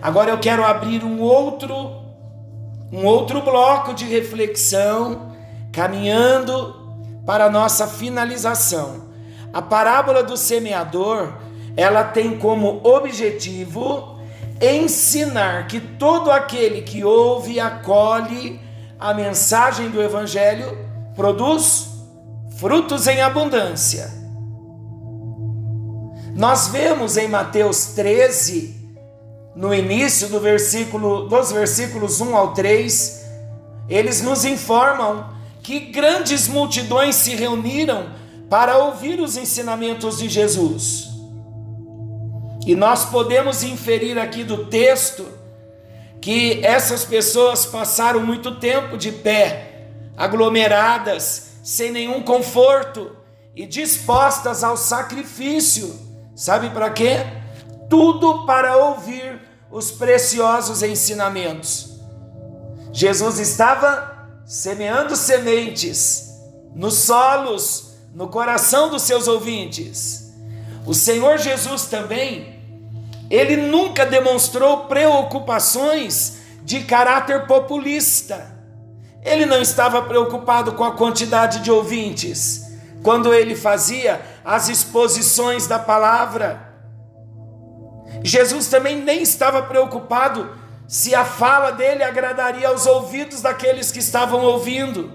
Agora 0.00 0.30
eu 0.30 0.38
quero 0.38 0.64
abrir 0.64 1.04
um 1.04 1.20
outro 1.20 2.04
um 2.92 3.06
outro 3.06 3.42
bloco 3.42 3.92
de 3.92 4.04
reflexão, 4.04 5.32
caminhando 5.72 6.76
para 7.26 7.46
a 7.46 7.50
nossa 7.50 7.88
finalização. 7.88 9.08
A 9.52 9.60
parábola 9.60 10.22
do 10.22 10.36
semeador, 10.36 11.32
ela 11.76 12.04
tem 12.04 12.38
como 12.38 12.80
objetivo 12.84 14.13
ensinar 14.64 15.66
que 15.66 15.80
todo 15.80 16.30
aquele 16.30 16.82
que 16.82 17.04
ouve 17.04 17.54
e 17.54 17.60
acolhe 17.60 18.60
a 18.98 19.12
mensagem 19.12 19.90
do 19.90 20.02
evangelho 20.02 20.78
produz 21.14 21.88
frutos 22.56 23.06
em 23.06 23.20
abundância. 23.20 24.10
Nós 26.34 26.68
vemos 26.68 27.16
em 27.16 27.28
Mateus 27.28 27.86
13 27.94 28.84
no 29.54 29.72
início 29.72 30.28
do 30.28 30.40
versículo, 30.40 31.28
dos 31.28 31.52
versículos 31.52 32.20
1 32.20 32.36
ao 32.36 32.52
3, 32.52 33.24
eles 33.88 34.20
nos 34.20 34.44
informam 34.44 35.32
que 35.62 35.78
grandes 35.78 36.48
multidões 36.48 37.14
se 37.14 37.34
reuniram 37.36 38.08
para 38.50 38.78
ouvir 38.78 39.20
os 39.20 39.36
ensinamentos 39.36 40.18
de 40.18 40.28
Jesus. 40.28 41.13
E 42.66 42.74
nós 42.74 43.04
podemos 43.06 43.62
inferir 43.62 44.18
aqui 44.18 44.44
do 44.44 44.66
texto 44.66 45.26
que 46.20 46.64
essas 46.64 47.04
pessoas 47.04 47.66
passaram 47.66 48.20
muito 48.20 48.56
tempo 48.56 48.96
de 48.96 49.12
pé, 49.12 49.88
aglomeradas, 50.16 51.58
sem 51.62 51.90
nenhum 51.90 52.22
conforto 52.22 53.16
e 53.54 53.66
dispostas 53.66 54.64
ao 54.64 54.76
sacrifício. 54.76 55.94
Sabe 56.34 56.70
para 56.70 56.90
quê? 56.90 57.18
tudo 57.88 58.44
para 58.46 58.76
ouvir 58.76 59.40
os 59.70 59.90
preciosos 59.90 60.82
ensinamentos. 60.82 62.00
Jesus 62.92 63.38
estava 63.38 64.28
semeando 64.46 65.16
sementes 65.16 66.28
nos 66.74 66.94
solos, 66.94 67.94
no 68.14 68.28
coração 68.28 68.90
dos 68.90 69.02
seus 69.02 69.26
ouvintes. 69.26 70.32
O 70.86 70.94
Senhor 70.94 71.38
Jesus 71.38 71.86
também, 71.86 72.53
ele 73.30 73.56
nunca 73.56 74.04
demonstrou 74.04 74.84
preocupações 74.84 76.38
de 76.62 76.80
caráter 76.80 77.46
populista. 77.46 78.54
Ele 79.22 79.46
não 79.46 79.60
estava 79.60 80.02
preocupado 80.02 80.72
com 80.72 80.84
a 80.84 80.92
quantidade 80.92 81.60
de 81.60 81.70
ouvintes 81.70 82.64
quando 83.02 83.32
ele 83.34 83.54
fazia 83.54 84.20
as 84.44 84.68
exposições 84.68 85.66
da 85.66 85.78
palavra. 85.78 86.74
Jesus 88.22 88.68
também 88.68 88.96
nem 88.96 89.22
estava 89.22 89.62
preocupado 89.62 90.50
se 90.86 91.14
a 91.14 91.24
fala 91.24 91.70
dele 91.70 92.02
agradaria 92.02 92.68
aos 92.68 92.86
ouvidos 92.86 93.40
daqueles 93.40 93.90
que 93.90 93.98
estavam 93.98 94.42
ouvindo. 94.42 95.12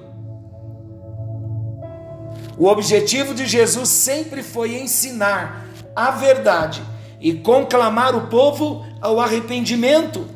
O 2.58 2.68
objetivo 2.68 3.34
de 3.34 3.46
Jesus 3.46 3.90
sempre 3.90 4.44
foi 4.44 4.76
ensinar 4.76 5.66
a 5.96 6.12
verdade 6.12 6.84
e 7.20 7.34
conclamar 7.34 8.16
o 8.16 8.28
povo 8.28 8.86
ao 9.02 9.20
arrependimento, 9.20 10.28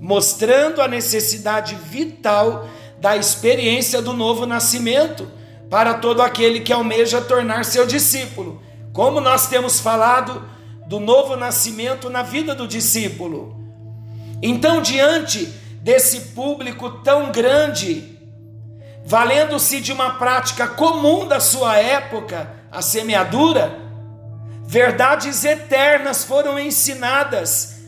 mostrando 0.00 0.80
a 0.80 0.88
necessidade 0.88 1.74
vital 1.74 2.68
da 3.00 3.16
experiência 3.16 4.02
do 4.02 4.12
novo 4.12 4.46
nascimento 4.46 5.30
para 5.70 5.94
todo 5.94 6.22
aquele 6.22 6.60
que 6.60 6.72
almeja 6.72 7.20
tornar 7.20 7.64
seu 7.64 7.86
discípulo. 7.86 8.60
Como 8.92 9.20
nós 9.20 9.48
temos 9.48 9.80
falado, 9.80 10.42
do 10.86 10.98
novo 10.98 11.36
nascimento 11.36 12.08
na 12.08 12.22
vida 12.22 12.54
do 12.54 12.66
discípulo. 12.66 13.54
Então, 14.42 14.80
diante 14.80 15.44
desse 15.82 16.32
público 16.32 16.90
tão 17.02 17.30
grande, 17.30 18.18
valendo-se 19.04 19.80
de 19.80 19.92
uma 19.92 20.14
prática 20.14 20.66
comum 20.66 21.26
da 21.26 21.40
sua 21.40 21.76
época, 21.76 22.50
a 22.72 22.80
semeadura, 22.80 23.87
verdades 24.68 25.46
eternas 25.46 26.24
foram 26.24 26.58
ensinadas. 26.58 27.78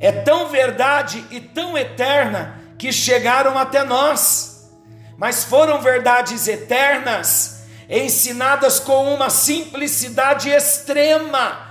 É 0.00 0.10
tão 0.10 0.48
verdade 0.48 1.24
e 1.30 1.40
tão 1.40 1.78
eterna 1.78 2.60
que 2.76 2.92
chegaram 2.92 3.56
até 3.56 3.84
nós, 3.84 4.68
mas 5.16 5.44
foram 5.44 5.80
verdades 5.80 6.48
eternas 6.48 7.62
ensinadas 7.88 8.80
com 8.80 9.14
uma 9.14 9.30
simplicidade 9.30 10.50
extrema 10.50 11.70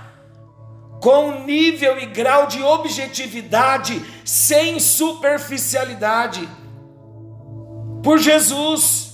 com 1.02 1.44
nível 1.44 1.98
e 1.98 2.06
grau 2.06 2.46
de 2.46 2.62
objetividade, 2.62 4.02
sem 4.24 4.80
superficialidade. 4.80 6.48
Por 8.02 8.18
Jesus 8.18 9.12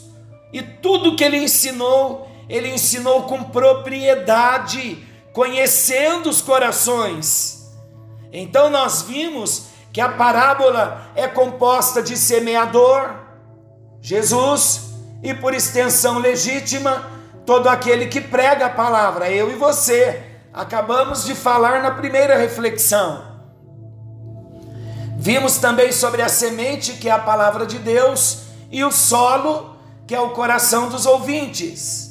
e 0.52 0.62
tudo 0.62 1.16
que 1.16 1.24
ele 1.24 1.38
ensinou, 1.38 2.30
ele 2.48 2.68
ensinou 2.68 3.22
com 3.22 3.42
propriedade, 3.42 5.07
conhecendo 5.38 6.28
os 6.28 6.42
corações. 6.42 7.70
Então 8.32 8.68
nós 8.68 9.02
vimos 9.02 9.68
que 9.92 10.00
a 10.00 10.08
parábola 10.08 11.12
é 11.14 11.28
composta 11.28 12.02
de 12.02 12.16
semeador, 12.16 13.14
Jesus, 14.02 14.94
e 15.22 15.32
por 15.32 15.54
extensão 15.54 16.18
legítima, 16.18 17.08
todo 17.46 17.68
aquele 17.68 18.06
que 18.06 18.20
prega 18.20 18.66
a 18.66 18.70
palavra, 18.70 19.30
eu 19.30 19.48
e 19.48 19.54
você 19.54 20.24
acabamos 20.52 21.24
de 21.24 21.36
falar 21.36 21.84
na 21.84 21.92
primeira 21.92 22.36
reflexão. 22.36 23.22
Vimos 25.16 25.58
também 25.58 25.92
sobre 25.92 26.20
a 26.20 26.28
semente, 26.28 26.94
que 26.94 27.08
é 27.08 27.12
a 27.12 27.18
palavra 27.20 27.64
de 27.64 27.78
Deus, 27.78 28.40
e 28.72 28.82
o 28.82 28.90
solo, 28.90 29.76
que 30.04 30.16
é 30.16 30.20
o 30.20 30.30
coração 30.30 30.88
dos 30.88 31.06
ouvintes. 31.06 32.10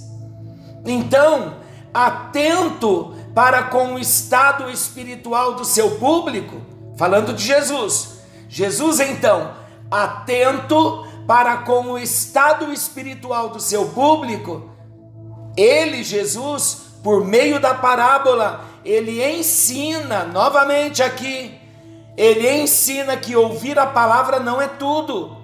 Então, 0.85 1.57
atento 1.93 3.16
para 3.37 3.65
com 3.65 3.93
o 3.93 3.99
estado 3.99 4.67
espiritual 4.67 5.53
do 5.53 5.63
seu 5.63 5.91
público, 5.97 6.59
Falando 6.97 7.33
de 7.33 7.43
Jesus. 7.43 8.21
Jesus, 8.49 8.99
então, 8.99 9.53
atento 9.91 11.05
para 11.27 11.57
com 11.57 11.91
o 11.91 11.99
estado 11.99 12.73
espiritual 12.73 13.49
do 13.49 13.59
seu 13.59 13.89
público, 13.89 14.71
ele, 15.55 16.01
Jesus, 16.01 16.87
por 17.03 17.23
meio 17.23 17.59
da 17.59 17.75
parábola, 17.75 18.65
ele 18.83 19.23
ensina, 19.23 20.23
novamente 20.23 21.03
aqui, 21.03 21.61
ele 22.17 22.49
ensina 22.49 23.15
que 23.15 23.35
ouvir 23.35 23.77
a 23.77 23.85
palavra 23.85 24.39
não 24.39 24.59
é 24.59 24.67
tudo. 24.67 25.37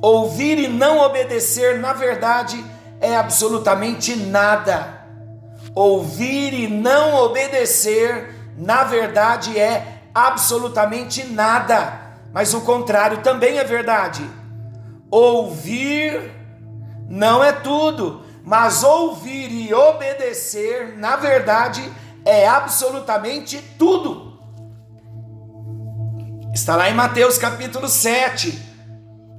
Ouvir 0.00 0.58
e 0.58 0.68
não 0.68 1.00
obedecer, 1.00 1.78
na 1.78 1.92
verdade, 1.92 2.64
é 3.02 3.14
absolutamente 3.14 4.16
nada. 4.16 5.03
Ouvir 5.74 6.54
e 6.54 6.68
não 6.68 7.16
obedecer, 7.16 8.52
na 8.56 8.84
verdade, 8.84 9.58
é 9.58 10.02
absolutamente 10.14 11.24
nada. 11.24 12.00
Mas 12.32 12.54
o 12.54 12.60
contrário 12.60 13.22
também 13.22 13.58
é 13.58 13.64
verdade. 13.64 14.24
Ouvir 15.10 16.32
não 17.08 17.42
é 17.42 17.52
tudo, 17.52 18.22
mas 18.44 18.82
ouvir 18.82 19.50
e 19.50 19.74
obedecer, 19.74 20.96
na 20.96 21.16
verdade, 21.16 21.82
é 22.24 22.46
absolutamente 22.46 23.60
tudo. 23.78 24.38
Está 26.54 26.76
lá 26.76 26.88
em 26.88 26.94
Mateus 26.94 27.36
capítulo 27.36 27.88
7, 27.88 28.60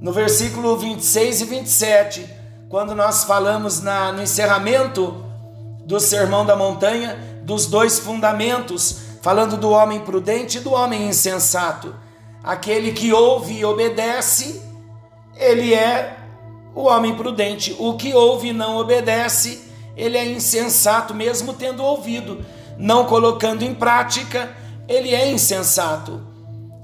no 0.00 0.12
versículo 0.12 0.76
26 0.76 1.40
e 1.40 1.44
27, 1.44 2.30
quando 2.68 2.94
nós 2.94 3.24
falamos 3.24 3.80
na, 3.80 4.12
no 4.12 4.22
encerramento 4.22 5.25
do 5.86 6.00
Sermão 6.00 6.44
da 6.44 6.56
Montanha 6.56 7.40
dos 7.44 7.66
dois 7.66 8.00
fundamentos, 8.00 8.98
falando 9.22 9.56
do 9.56 9.70
homem 9.70 10.00
prudente 10.00 10.58
e 10.58 10.60
do 10.60 10.72
homem 10.72 11.08
insensato. 11.08 11.94
Aquele 12.42 12.92
que 12.92 13.12
ouve 13.12 13.60
e 13.60 13.64
obedece, 13.64 14.60
ele 15.36 15.72
é 15.72 16.16
o 16.74 16.82
homem 16.82 17.14
prudente. 17.14 17.74
O 17.78 17.96
que 17.96 18.12
ouve 18.12 18.48
e 18.48 18.52
não 18.52 18.76
obedece, 18.76 19.64
ele 19.96 20.18
é 20.18 20.26
insensato, 20.26 21.14
mesmo 21.14 21.54
tendo 21.54 21.84
ouvido 21.84 22.44
não 22.76 23.06
colocando 23.06 23.62
em 23.62 23.74
prática, 23.74 24.54
ele 24.88 25.14
é 25.14 25.30
insensato. 25.30 26.20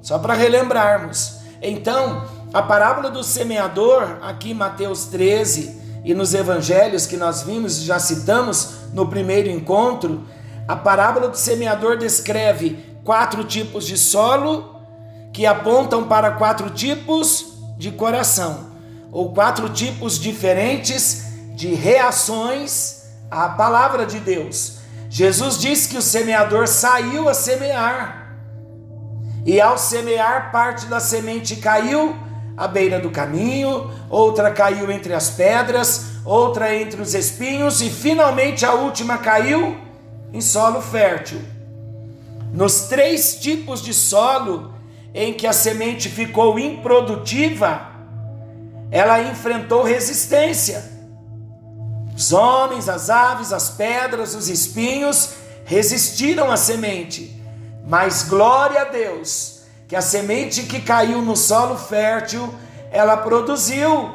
Só 0.00 0.18
para 0.18 0.34
relembrarmos. 0.34 1.38
Então, 1.60 2.24
a 2.52 2.62
parábola 2.62 3.10
do 3.10 3.22
semeador, 3.22 4.18
aqui 4.22 4.54
Mateus 4.54 5.06
13 5.06 5.81
e 6.04 6.14
nos 6.14 6.34
evangelhos 6.34 7.06
que 7.06 7.16
nós 7.16 7.42
vimos 7.42 7.78
e 7.78 7.84
já 7.84 7.98
citamos 7.98 8.92
no 8.92 9.08
primeiro 9.08 9.48
encontro, 9.48 10.24
a 10.66 10.74
parábola 10.74 11.28
do 11.28 11.36
semeador 11.36 11.96
descreve 11.96 12.98
quatro 13.04 13.44
tipos 13.44 13.86
de 13.86 13.96
solo 13.96 14.80
que 15.32 15.46
apontam 15.46 16.06
para 16.06 16.32
quatro 16.32 16.70
tipos 16.70 17.52
de 17.78 17.90
coração, 17.90 18.70
ou 19.10 19.32
quatro 19.32 19.68
tipos 19.68 20.18
diferentes 20.18 21.24
de 21.54 21.74
reações 21.74 23.04
à 23.30 23.48
palavra 23.48 24.04
de 24.04 24.18
Deus. 24.20 24.78
Jesus 25.08 25.58
disse 25.58 25.88
que 25.88 25.96
o 25.96 26.02
semeador 26.02 26.66
saiu 26.66 27.28
a 27.28 27.34
semear. 27.34 28.36
E 29.44 29.60
ao 29.60 29.76
semear, 29.76 30.52
parte 30.52 30.86
da 30.86 31.00
semente 31.00 31.56
caiu 31.56 32.16
à 32.56 32.68
beira 32.68 32.98
do 33.00 33.10
caminho, 33.10 33.90
outra 34.10 34.50
caiu 34.50 34.90
entre 34.90 35.14
as 35.14 35.30
pedras, 35.30 36.06
outra 36.24 36.74
entre 36.74 37.00
os 37.00 37.14
espinhos 37.14 37.80
e 37.80 37.90
finalmente 37.90 38.64
a 38.64 38.74
última 38.74 39.18
caiu 39.18 39.76
em 40.32 40.40
solo 40.40 40.80
fértil. 40.80 41.40
Nos 42.52 42.82
três 42.82 43.36
tipos 43.36 43.82
de 43.82 43.94
solo 43.94 44.74
em 45.14 45.32
que 45.32 45.46
a 45.46 45.52
semente 45.52 46.08
ficou 46.08 46.58
improdutiva, 46.58 47.88
ela 48.90 49.22
enfrentou 49.22 49.82
resistência. 49.82 50.90
Os 52.14 52.32
homens, 52.32 52.88
as 52.88 53.08
aves, 53.08 53.52
as 53.52 53.70
pedras, 53.70 54.34
os 54.34 54.48
espinhos 54.48 55.30
resistiram 55.64 56.50
à 56.50 56.56
semente, 56.56 57.40
mas 57.86 58.22
glória 58.24 58.82
a 58.82 58.84
Deus, 58.84 59.51
que 59.92 59.96
a 59.96 60.00
semente 60.00 60.62
que 60.62 60.80
caiu 60.80 61.20
no 61.20 61.36
solo 61.36 61.76
fértil, 61.76 62.48
ela 62.90 63.14
produziu 63.14 64.10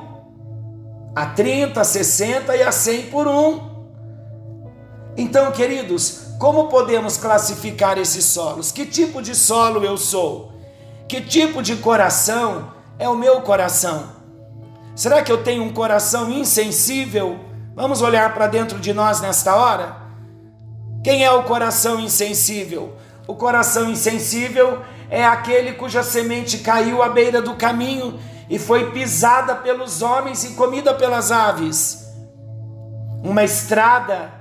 a 1.16 1.28
30, 1.28 1.80
a 1.80 1.84
60 1.84 2.56
e 2.56 2.64
a 2.64 2.72
100 2.72 3.12
por 3.12 3.28
um. 3.28 3.86
Então, 5.16 5.52
queridos, 5.52 6.30
como 6.40 6.68
podemos 6.68 7.18
classificar 7.18 8.00
esses 8.00 8.26
solos? 8.26 8.72
Que 8.72 8.88
tipo 8.88 9.22
de 9.22 9.36
solo 9.36 9.86
eu 9.86 10.00
sou? 10.00 10.52
Que 11.08 11.22
tipo 11.22 11.62
de 11.62 11.76
coração 11.76 12.72
é 12.98 13.08
o 13.08 13.16
meu 13.16 13.42
coração? 13.42 14.14
Será 14.96 15.22
que 15.22 15.32
eu 15.32 15.44
tenho 15.44 15.62
um 15.62 15.72
coração 15.72 16.32
insensível 16.32 17.40
Vamos 17.76 18.02
olhar 18.02 18.34
para 18.34 18.48
dentro 18.48 18.80
de 18.80 18.92
nós 18.96 19.22
nesta 19.22 19.56
hora? 19.56 19.96
Quem 21.04 21.24
é 21.24 21.32
o 21.32 21.44
coração 21.44 22.00
insensível? 22.00 22.96
O 23.28 23.36
coração 23.36 23.92
insensível 23.92 24.82
é 25.10 25.26
aquele 25.26 25.74
cuja 25.74 26.04
semente 26.04 26.60
caiu 26.60 27.02
à 27.02 27.10
beira 27.10 27.42
do 27.42 27.56
caminho 27.56 28.20
e 28.50 28.58
foi 28.60 28.92
pisada 28.92 29.56
pelos 29.56 30.02
homens 30.02 30.44
e 30.44 30.54
comida 30.54 30.94
pelas 30.94 31.32
aves. 31.32 32.08
Uma 33.24 33.44
estrada 33.44 34.32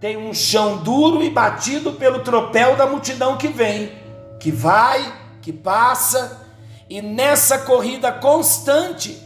tem 0.00 0.16
um 0.16 0.32
chão 0.32 0.78
duro 0.78 1.22
e 1.22 1.30
batido 1.30 1.92
pelo 1.92 2.20
tropel 2.20 2.76
da 2.76 2.86
multidão 2.86 3.36
que 3.36 3.48
vem, 3.48 3.92
que 4.38 4.50
vai, 4.50 5.12
que 5.42 5.52
passa, 5.52 6.46
e 6.88 7.02
nessa 7.02 7.58
corrida 7.58 8.10
constante 8.10 9.20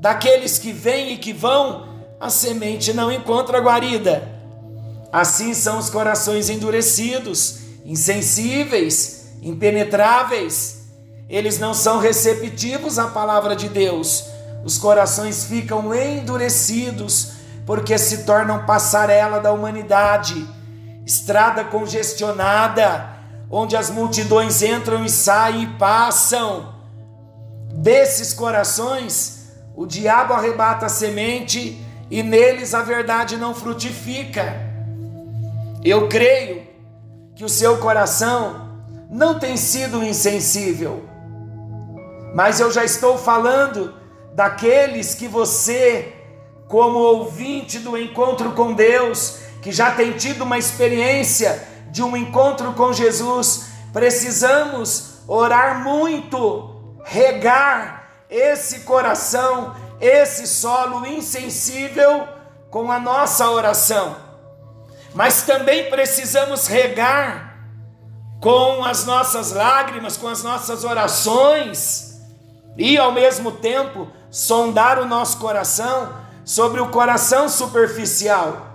daqueles 0.00 0.58
que 0.58 0.72
vêm 0.72 1.12
e 1.12 1.16
que 1.18 1.32
vão, 1.32 1.88
a 2.18 2.30
semente 2.30 2.92
não 2.92 3.12
encontra 3.12 3.60
guarida. 3.60 4.30
Assim 5.12 5.54
são 5.54 5.78
os 5.78 5.90
corações 5.90 6.48
endurecidos, 6.48 7.60
insensíveis, 7.84 9.23
impenetráveis. 9.44 10.88
Eles 11.28 11.58
não 11.58 11.74
são 11.74 11.98
receptivos 11.98 12.98
à 12.98 13.08
palavra 13.08 13.54
de 13.54 13.68
Deus. 13.68 14.24
Os 14.64 14.78
corações 14.78 15.44
ficam 15.44 15.94
endurecidos 15.94 17.32
porque 17.66 17.96
se 17.98 18.24
tornam 18.24 18.64
passarela 18.64 19.40
da 19.40 19.52
humanidade, 19.52 20.46
estrada 21.06 21.64
congestionada, 21.64 23.10
onde 23.50 23.76
as 23.76 23.90
multidões 23.90 24.62
entram 24.62 25.04
e 25.04 25.10
saem 25.10 25.62
e 25.62 25.66
passam. 25.78 26.74
Desses 27.72 28.32
corações, 28.32 29.50
o 29.76 29.86
diabo 29.86 30.32
arrebata 30.32 30.86
a 30.86 30.88
semente 30.88 31.84
e 32.10 32.22
neles 32.22 32.74
a 32.74 32.82
verdade 32.82 33.36
não 33.36 33.54
frutifica. 33.54 34.54
Eu 35.82 36.08
creio 36.08 36.62
que 37.34 37.44
o 37.44 37.48
seu 37.48 37.78
coração 37.78 38.63
não 39.14 39.38
tem 39.38 39.56
sido 39.56 40.02
insensível, 40.02 41.08
mas 42.34 42.58
eu 42.58 42.72
já 42.72 42.84
estou 42.84 43.16
falando 43.16 43.94
daqueles 44.34 45.14
que 45.14 45.28
você, 45.28 46.12
como 46.66 46.98
ouvinte 46.98 47.78
do 47.78 47.96
encontro 47.96 48.50
com 48.54 48.72
Deus, 48.72 49.38
que 49.62 49.70
já 49.70 49.92
tem 49.92 50.14
tido 50.14 50.42
uma 50.42 50.58
experiência 50.58 51.62
de 51.92 52.02
um 52.02 52.16
encontro 52.16 52.72
com 52.72 52.92
Jesus, 52.92 53.66
precisamos 53.92 55.20
orar 55.28 55.84
muito, 55.84 56.98
regar 57.04 58.24
esse 58.28 58.80
coração 58.80 59.76
esse 60.00 60.48
solo 60.48 61.06
insensível 61.06 62.26
com 62.68 62.90
a 62.90 62.98
nossa 62.98 63.48
oração. 63.48 64.16
Mas 65.14 65.42
também 65.42 65.88
precisamos 65.88 66.66
regar 66.66 67.53
com 68.44 68.84
as 68.84 69.06
nossas 69.06 69.52
lágrimas, 69.52 70.18
com 70.18 70.28
as 70.28 70.42
nossas 70.42 70.84
orações 70.84 72.20
e 72.76 72.98
ao 72.98 73.10
mesmo 73.10 73.52
tempo 73.52 74.06
sondar 74.30 74.98
o 74.98 75.06
nosso 75.06 75.38
coração 75.38 76.12
sobre 76.44 76.78
o 76.78 76.90
coração 76.90 77.48
superficial. 77.48 78.66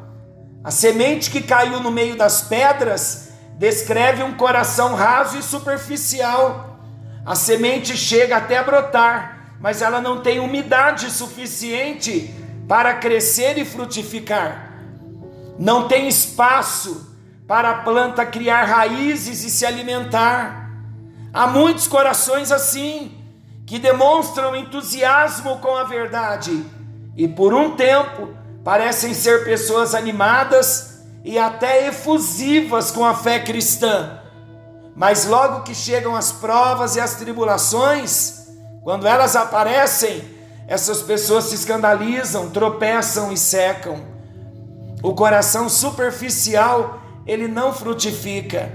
A 0.63 0.71
semente 0.71 1.29
que 1.29 1.39
caiu 1.39 1.81
no 1.81 1.91
meio 1.91 2.17
das 2.17 2.41
pedras 2.41 3.29
descreve 3.59 4.23
um 4.23 4.33
coração 4.33 4.95
raso 4.95 5.37
e 5.37 5.43
superficial. 5.43 6.79
A 7.23 7.35
semente 7.35 7.95
chega 7.95 8.37
até 8.37 8.63
brotar, 8.63 9.53
mas 9.59 9.83
ela 9.83 10.01
não 10.01 10.21
tem 10.21 10.39
umidade 10.39 11.11
suficiente 11.11 12.33
para 12.67 12.95
crescer 12.95 13.55
e 13.59 13.65
frutificar. 13.65 14.73
Não 15.59 15.87
tem 15.87 16.07
espaço 16.07 17.08
para 17.49 17.71
a 17.71 17.77
planta 17.81 18.23
criar 18.27 18.65
raízes 18.65 19.43
e 19.43 19.49
se 19.49 19.65
alimentar. 19.65 20.69
Há 21.33 21.47
muitos 21.47 21.87
corações 21.87 22.51
assim, 22.51 23.11
que 23.65 23.79
demonstram 23.79 24.55
entusiasmo 24.55 25.57
com 25.57 25.75
a 25.75 25.83
verdade 25.83 26.63
e 27.17 27.27
por 27.27 27.51
um 27.51 27.75
tempo 27.75 28.29
parecem 28.63 29.15
ser 29.15 29.43
pessoas 29.45 29.95
animadas 29.95 31.01
e 31.25 31.39
até 31.39 31.87
efusivas 31.87 32.91
com 32.91 33.03
a 33.03 33.15
fé 33.15 33.39
cristã. 33.39 34.19
Mas 34.95 35.25
logo 35.25 35.63
que 35.63 35.73
chegam 35.73 36.15
as 36.15 36.31
provas 36.31 36.97
e 36.97 36.99
as 36.99 37.15
tribulações, 37.15 38.47
quando 38.83 39.07
elas 39.07 39.35
aparecem, 39.35 40.23
essas 40.67 41.01
pessoas 41.01 41.45
se 41.45 41.55
escandalizam, 41.55 42.51
tropeçam 42.51 43.31
e 43.31 43.37
secam. 43.37 44.03
O 45.01 45.15
coração 45.15 45.67
superficial, 45.67 46.98
ele 47.29 47.47
não 47.47 47.71
frutifica. 47.71 48.71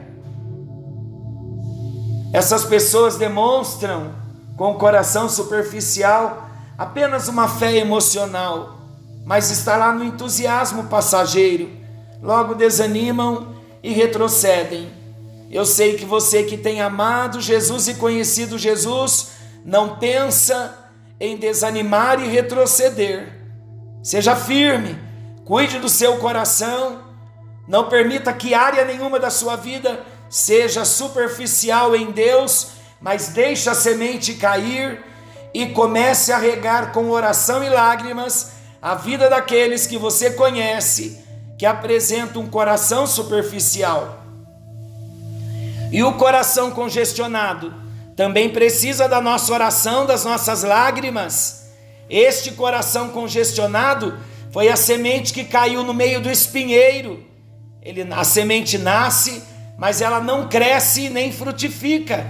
Essas 2.32 2.64
pessoas 2.64 3.16
demonstram 3.16 4.14
com 4.56 4.70
o 4.70 4.78
coração 4.78 5.28
superficial 5.28 6.48
apenas 6.78 7.26
uma 7.26 7.48
fé 7.48 7.76
emocional, 7.76 8.78
mas 9.24 9.50
está 9.50 9.76
lá 9.76 9.92
no 9.92 10.04
entusiasmo 10.04 10.84
passageiro. 10.84 11.68
Logo 12.22 12.54
desanimam 12.54 13.56
e 13.82 13.92
retrocedem. 13.92 14.88
Eu 15.50 15.66
sei 15.66 15.96
que 15.96 16.04
você 16.04 16.44
que 16.44 16.56
tem 16.56 16.80
amado 16.80 17.40
Jesus 17.40 17.88
e 17.88 17.94
conhecido 17.94 18.56
Jesus 18.56 19.32
não 19.64 19.96
pensa 19.96 20.78
em 21.18 21.36
desanimar 21.36 22.22
e 22.22 22.28
retroceder. 22.28 23.32
Seja 24.00 24.36
firme, 24.36 24.96
cuide 25.44 25.80
do 25.80 25.88
seu 25.88 26.18
coração, 26.18 27.03
não 27.66 27.88
permita 27.88 28.32
que 28.32 28.54
área 28.54 28.84
nenhuma 28.84 29.18
da 29.18 29.30
sua 29.30 29.56
vida 29.56 30.04
seja 30.28 30.84
superficial 30.84 31.94
em 31.96 32.10
Deus, 32.10 32.68
mas 33.00 33.28
deixe 33.28 33.68
a 33.70 33.74
semente 33.74 34.34
cair 34.34 35.02
e 35.52 35.66
comece 35.66 36.32
a 36.32 36.38
regar 36.38 36.92
com 36.92 37.10
oração 37.10 37.62
e 37.62 37.68
lágrimas 37.68 38.52
a 38.82 38.94
vida 38.94 39.30
daqueles 39.30 39.86
que 39.86 39.96
você 39.96 40.32
conhece, 40.32 41.24
que 41.58 41.64
apresentam 41.64 42.42
um 42.42 42.50
coração 42.50 43.06
superficial. 43.06 44.22
E 45.90 46.02
o 46.02 46.14
coração 46.14 46.70
congestionado 46.70 47.72
também 48.16 48.50
precisa 48.50 49.08
da 49.08 49.20
nossa 49.20 49.52
oração, 49.52 50.04
das 50.04 50.24
nossas 50.24 50.62
lágrimas. 50.62 51.70
Este 52.10 52.50
coração 52.52 53.10
congestionado 53.10 54.18
foi 54.52 54.68
a 54.68 54.76
semente 54.76 55.32
que 55.32 55.44
caiu 55.44 55.82
no 55.82 55.94
meio 55.94 56.20
do 56.20 56.30
espinheiro. 56.30 57.24
Ele, 57.84 58.06
a 58.10 58.24
semente 58.24 58.78
nasce, 58.78 59.42
mas 59.76 60.00
ela 60.00 60.18
não 60.18 60.48
cresce 60.48 61.10
nem 61.10 61.30
frutifica, 61.30 62.26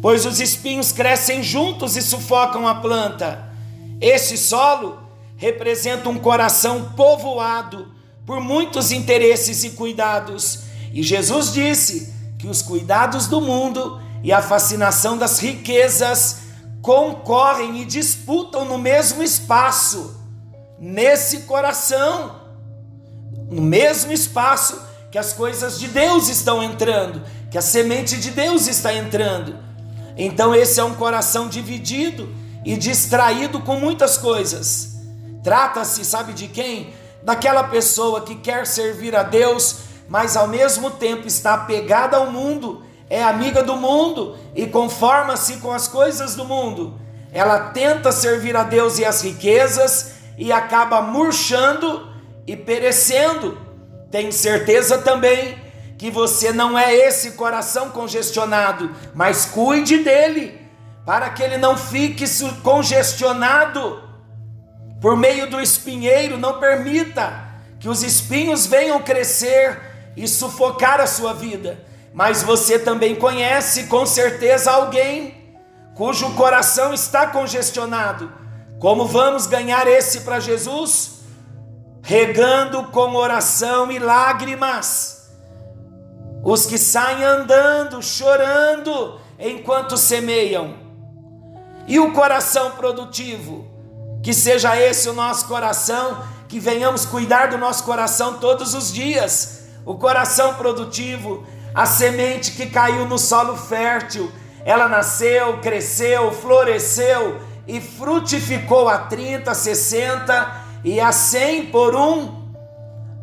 pois 0.00 0.24
os 0.24 0.40
espinhos 0.40 0.92
crescem 0.92 1.42
juntos 1.42 1.94
e 1.94 2.00
sufocam 2.02 2.66
a 2.66 2.76
planta. 2.76 3.52
Esse 4.00 4.38
solo 4.38 4.98
representa 5.36 6.08
um 6.08 6.18
coração 6.18 6.92
povoado 6.96 7.92
por 8.24 8.40
muitos 8.40 8.92
interesses 8.92 9.62
e 9.62 9.70
cuidados. 9.70 10.60
E 10.90 11.02
Jesus 11.02 11.52
disse 11.52 12.14
que 12.38 12.46
os 12.46 12.62
cuidados 12.62 13.26
do 13.26 13.42
mundo 13.42 14.00
e 14.22 14.32
a 14.32 14.40
fascinação 14.40 15.18
das 15.18 15.38
riquezas 15.38 16.38
concorrem 16.80 17.82
e 17.82 17.84
disputam 17.84 18.64
no 18.64 18.78
mesmo 18.78 19.22
espaço, 19.22 20.18
nesse 20.78 21.40
coração, 21.40 22.40
no 23.50 23.60
mesmo 23.60 24.12
espaço 24.12 24.93
que 25.14 25.18
as 25.18 25.32
coisas 25.32 25.78
de 25.78 25.86
Deus 25.86 26.28
estão 26.28 26.60
entrando, 26.60 27.22
que 27.48 27.56
a 27.56 27.62
semente 27.62 28.16
de 28.16 28.32
Deus 28.32 28.66
está 28.66 28.92
entrando. 28.92 29.56
Então, 30.16 30.52
esse 30.52 30.80
é 30.80 30.82
um 30.82 30.96
coração 30.96 31.48
dividido 31.48 32.34
e 32.64 32.76
distraído 32.76 33.60
com 33.60 33.78
muitas 33.78 34.18
coisas. 34.18 34.96
Trata-se, 35.44 36.04
sabe 36.04 36.32
de 36.32 36.48
quem? 36.48 36.92
Daquela 37.22 37.62
pessoa 37.62 38.22
que 38.22 38.34
quer 38.34 38.66
servir 38.66 39.14
a 39.14 39.22
Deus, 39.22 39.82
mas 40.08 40.36
ao 40.36 40.48
mesmo 40.48 40.90
tempo 40.90 41.28
está 41.28 41.54
apegada 41.54 42.16
ao 42.16 42.32
mundo, 42.32 42.82
é 43.08 43.22
amiga 43.22 43.62
do 43.62 43.76
mundo 43.76 44.36
e 44.52 44.66
conforma-se 44.66 45.58
com 45.58 45.70
as 45.70 45.86
coisas 45.86 46.34
do 46.34 46.44
mundo. 46.44 47.00
Ela 47.32 47.70
tenta 47.70 48.10
servir 48.10 48.56
a 48.56 48.64
Deus 48.64 48.98
e 48.98 49.04
as 49.04 49.22
riquezas 49.22 50.14
e 50.36 50.50
acaba 50.50 51.00
murchando 51.00 52.04
e 52.48 52.56
perecendo 52.56 53.63
tenho 54.14 54.30
certeza 54.30 54.98
também 54.98 55.58
que 55.98 56.08
você 56.08 56.52
não 56.52 56.78
é 56.78 56.94
esse 56.94 57.32
coração 57.32 57.90
congestionado, 57.90 58.94
mas 59.12 59.44
cuide 59.44 60.04
dele, 60.04 60.56
para 61.04 61.30
que 61.30 61.42
ele 61.42 61.58
não 61.58 61.76
fique 61.76 62.24
congestionado 62.62 64.04
por 65.00 65.16
meio 65.16 65.50
do 65.50 65.60
espinheiro. 65.60 66.38
Não 66.38 66.60
permita 66.60 67.44
que 67.80 67.88
os 67.88 68.04
espinhos 68.04 68.66
venham 68.66 69.02
crescer 69.02 69.80
e 70.16 70.28
sufocar 70.28 71.00
a 71.00 71.08
sua 71.08 71.32
vida. 71.32 71.84
Mas 72.12 72.40
você 72.40 72.78
também 72.78 73.16
conhece 73.16 73.88
com 73.88 74.06
certeza 74.06 74.70
alguém 74.70 75.56
cujo 75.96 76.36
coração 76.36 76.94
está 76.94 77.26
congestionado. 77.26 78.32
Como 78.78 79.06
vamos 79.06 79.48
ganhar 79.48 79.88
esse 79.88 80.20
para 80.20 80.38
Jesus? 80.38 81.13
Regando 82.04 82.84
com 82.84 83.14
oração 83.14 83.90
e 83.90 83.98
lágrimas. 83.98 85.30
Os 86.44 86.66
que 86.66 86.76
saem 86.76 87.24
andando, 87.24 88.02
chorando, 88.02 89.18
enquanto 89.38 89.96
semeiam. 89.96 90.74
E 91.88 91.98
o 91.98 92.12
coração 92.12 92.72
produtivo, 92.72 93.66
que 94.22 94.34
seja 94.34 94.76
esse 94.76 95.08
o 95.08 95.14
nosso 95.14 95.48
coração, 95.48 96.22
que 96.46 96.60
venhamos 96.60 97.06
cuidar 97.06 97.48
do 97.48 97.56
nosso 97.56 97.84
coração 97.84 98.34
todos 98.34 98.74
os 98.74 98.92
dias. 98.92 99.64
O 99.86 99.94
coração 99.94 100.54
produtivo, 100.54 101.46
a 101.74 101.86
semente 101.86 102.50
que 102.50 102.66
caiu 102.66 103.06
no 103.06 103.18
solo 103.18 103.56
fértil, 103.56 104.30
ela 104.62 104.88
nasceu, 104.88 105.58
cresceu, 105.60 106.30
floresceu 106.32 107.40
e 107.66 107.80
frutificou 107.80 108.90
a 108.90 108.98
30, 108.98 109.54
60 109.54 110.63
e 110.84 111.00
a 111.00 111.10
cem 111.10 111.66
por 111.66 111.96
um. 111.96 112.52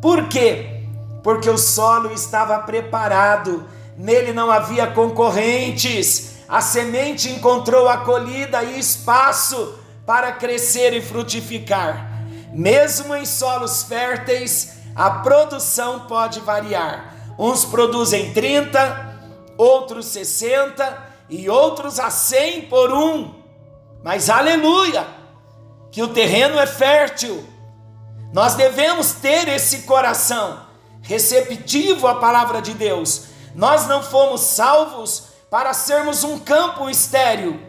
Por 0.00 0.28
quê? 0.28 0.82
Porque 1.22 1.48
o 1.48 1.56
solo 1.56 2.12
estava 2.12 2.58
preparado, 2.58 3.64
nele 3.96 4.32
não 4.32 4.50
havia 4.50 4.88
concorrentes, 4.88 6.42
a 6.48 6.60
semente 6.60 7.30
encontrou 7.30 7.88
acolhida 7.88 8.62
e 8.64 8.78
espaço 8.78 9.78
para 10.04 10.32
crescer 10.32 10.92
e 10.92 11.00
frutificar. 11.00 12.10
Mesmo 12.52 13.14
em 13.14 13.24
solos 13.24 13.84
férteis, 13.84 14.78
a 14.94 15.10
produção 15.10 16.00
pode 16.00 16.40
variar. 16.40 17.14
Uns 17.38 17.64
produzem 17.64 18.32
30, 18.32 19.18
outros 19.56 20.06
60 20.06 21.12
e 21.30 21.48
outros 21.48 21.98
a 21.98 22.10
100 22.10 22.62
por 22.62 22.92
um. 22.92 23.34
Mas 24.02 24.28
aleluia! 24.28 25.06
Que 25.90 26.02
o 26.02 26.08
terreno 26.08 26.58
é 26.58 26.66
fértil, 26.66 27.46
nós 28.32 28.54
devemos 28.54 29.12
ter 29.12 29.46
esse 29.48 29.82
coração 29.82 30.60
receptivo 31.02 32.06
à 32.06 32.14
palavra 32.14 32.62
de 32.62 32.72
Deus. 32.72 33.24
Nós 33.54 33.86
não 33.86 34.02
fomos 34.02 34.40
salvos 34.40 35.24
para 35.50 35.74
sermos 35.74 36.24
um 36.24 36.38
campo 36.38 36.88
estéril. 36.88 37.60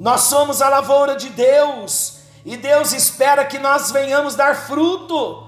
Nós 0.00 0.22
somos 0.22 0.60
a 0.60 0.68
lavoura 0.68 1.14
de 1.14 1.28
Deus 1.28 2.18
e 2.44 2.56
Deus 2.56 2.92
espera 2.92 3.44
que 3.44 3.58
nós 3.58 3.92
venhamos 3.92 4.34
dar 4.34 4.56
fruto. 4.56 5.46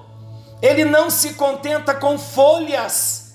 Ele 0.61 0.85
não 0.85 1.11
se 1.11 1.35
contenta 1.35 1.93
com 1.93 2.17
folhas. 2.17 3.33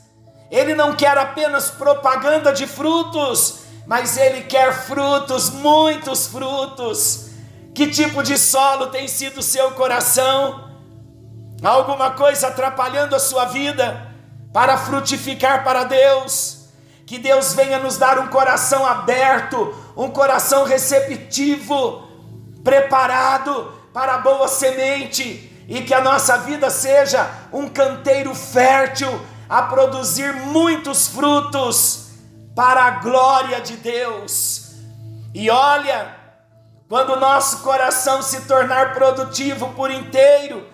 Ele 0.49 0.73
não 0.75 0.95
quer 0.95 1.17
apenas 1.17 1.69
propaganda 1.69 2.53
de 2.53 2.65
frutos, 2.65 3.63
mas 3.85 4.15
ele 4.15 4.43
quer 4.43 4.71
frutos, 4.85 5.49
muitos 5.49 6.27
frutos. 6.27 7.25
Que 7.75 7.87
tipo 7.87 8.23
de 8.23 8.37
solo 8.37 8.87
tem 8.87 9.09
sido 9.09 9.41
seu 9.41 9.71
coração? 9.71 10.66
Alguma 11.63 12.11
coisa 12.11 12.47
atrapalhando 12.47 13.15
a 13.15 13.19
sua 13.19 13.45
vida 13.45 14.11
para 14.53 14.77
frutificar 14.77 15.63
para 15.63 15.83
Deus. 15.83 16.69
Que 17.05 17.17
Deus 17.17 17.53
venha 17.53 17.79
nos 17.79 17.97
dar 17.97 18.19
um 18.19 18.27
coração 18.27 18.85
aberto, 18.85 19.73
um 19.95 20.09
coração 20.09 20.65
receptivo, 20.65 22.07
preparado 22.63 23.73
para 23.93 24.15
a 24.15 24.17
boa 24.17 24.47
semente 24.47 25.65
e 25.67 25.81
que 25.81 25.93
a 25.93 26.01
nossa 26.01 26.37
vida 26.39 26.69
seja 26.69 27.29
um 27.51 27.67
canteiro 27.69 28.35
fértil 28.35 29.19
a 29.49 29.63
produzir 29.63 30.33
muitos 30.33 31.07
frutos 31.07 32.09
para 32.55 32.83
a 32.83 32.91
glória 32.91 33.61
de 33.61 33.77
Deus. 33.77 34.71
E 35.33 35.49
olha, 35.49 36.15
quando 36.89 37.13
o 37.13 37.19
nosso 37.19 37.59
coração 37.59 38.21
se 38.21 38.41
tornar 38.41 38.93
produtivo 38.93 39.73
por 39.73 39.91
inteiro, 39.91 40.65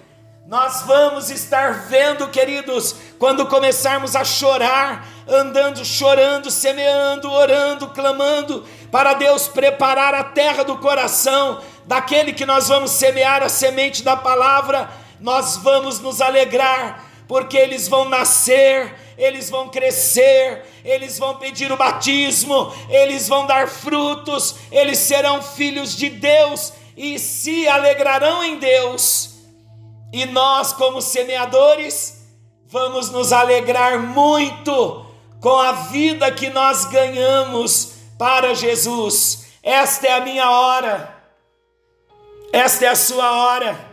nós 0.46 0.82
vamos 0.82 1.30
estar 1.30 1.88
vendo, 1.88 2.28
queridos, 2.28 2.96
quando 3.18 3.48
começarmos 3.48 4.14
a 4.16 4.26
chorar, 4.26 5.08
andando, 5.28 5.86
chorando, 5.86 6.52
semeando, 6.52 7.32
orando, 7.32 7.88
clamando, 7.90 8.66
para 8.92 9.14
Deus 9.14 9.48
preparar 9.48 10.14
a 10.14 10.24
terra 10.24 10.64
do 10.64 10.78
coração 10.78 11.62
daquele 11.86 12.34
que 12.34 12.46
nós 12.46 12.68
vamos 12.68 12.92
semear 12.92 13.42
a 13.42 13.48
semente 13.48 14.04
da 14.04 14.18
palavra, 14.18 14.90
nós 15.20 15.56
vamos 15.58 16.00
nos 16.02 16.20
alegrar, 16.20 17.06
porque 17.28 17.58
eles 17.58 17.88
vão 17.88 18.10
nascer 18.10 19.02
eles 19.16 19.48
vão 19.48 19.70
crescer, 19.70 20.66
eles 20.84 21.20
vão 21.20 21.36
pedir 21.36 21.72
o 21.72 21.78
batismo, 21.78 22.74
eles 22.90 23.28
vão 23.28 23.46
dar 23.46 23.68
frutos, 23.68 24.56
eles 24.72 24.98
serão 24.98 25.42
filhos 25.42 25.96
de 25.96 26.10
Deus 26.10 26.74
e 26.98 27.20
se 27.20 27.68
alegrarão 27.68 28.44
em 28.44 28.58
Deus. 28.58 29.33
E 30.14 30.28
nós, 30.28 30.72
como 30.72 31.02
semeadores, 31.02 32.24
vamos 32.68 33.10
nos 33.10 33.34
alegrar 33.34 34.00
muito 34.00 35.04
com 35.42 35.58
a 35.58 35.72
vida 35.72 36.32
que 36.32 36.52
nós 36.52 36.86
ganhamos 36.86 37.94
para 38.16 38.54
Jesus. 38.54 39.48
Esta 39.64 40.08
é 40.08 40.14
a 40.14 40.22
minha 40.22 40.52
hora, 40.52 41.18
esta 42.52 42.86
é 42.86 42.90
a 42.90 42.96
sua 42.96 43.32
hora. 43.32 43.92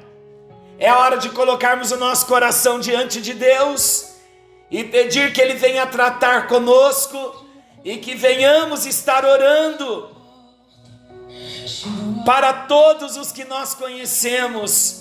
É 0.79 0.89
a 0.89 0.99
hora 0.99 1.17
de 1.17 1.29
colocarmos 1.31 1.91
o 1.91 1.97
nosso 1.97 2.27
coração 2.27 2.81
diante 2.81 3.21
de 3.21 3.35
Deus 3.35 4.15
e 4.71 4.85
pedir 4.85 5.33
que 5.33 5.41
Ele 5.41 5.55
venha 5.55 5.87
tratar 5.87 6.49
conosco 6.49 7.47
e 7.85 7.97
que 7.99 8.15
venhamos 8.15 8.87
estar 8.87 9.25
orando 9.25 10.11
para 12.25 12.53
todos 12.53 13.17
os 13.17 13.31
que 13.31 13.45
nós 13.45 13.75
conhecemos 13.75 15.00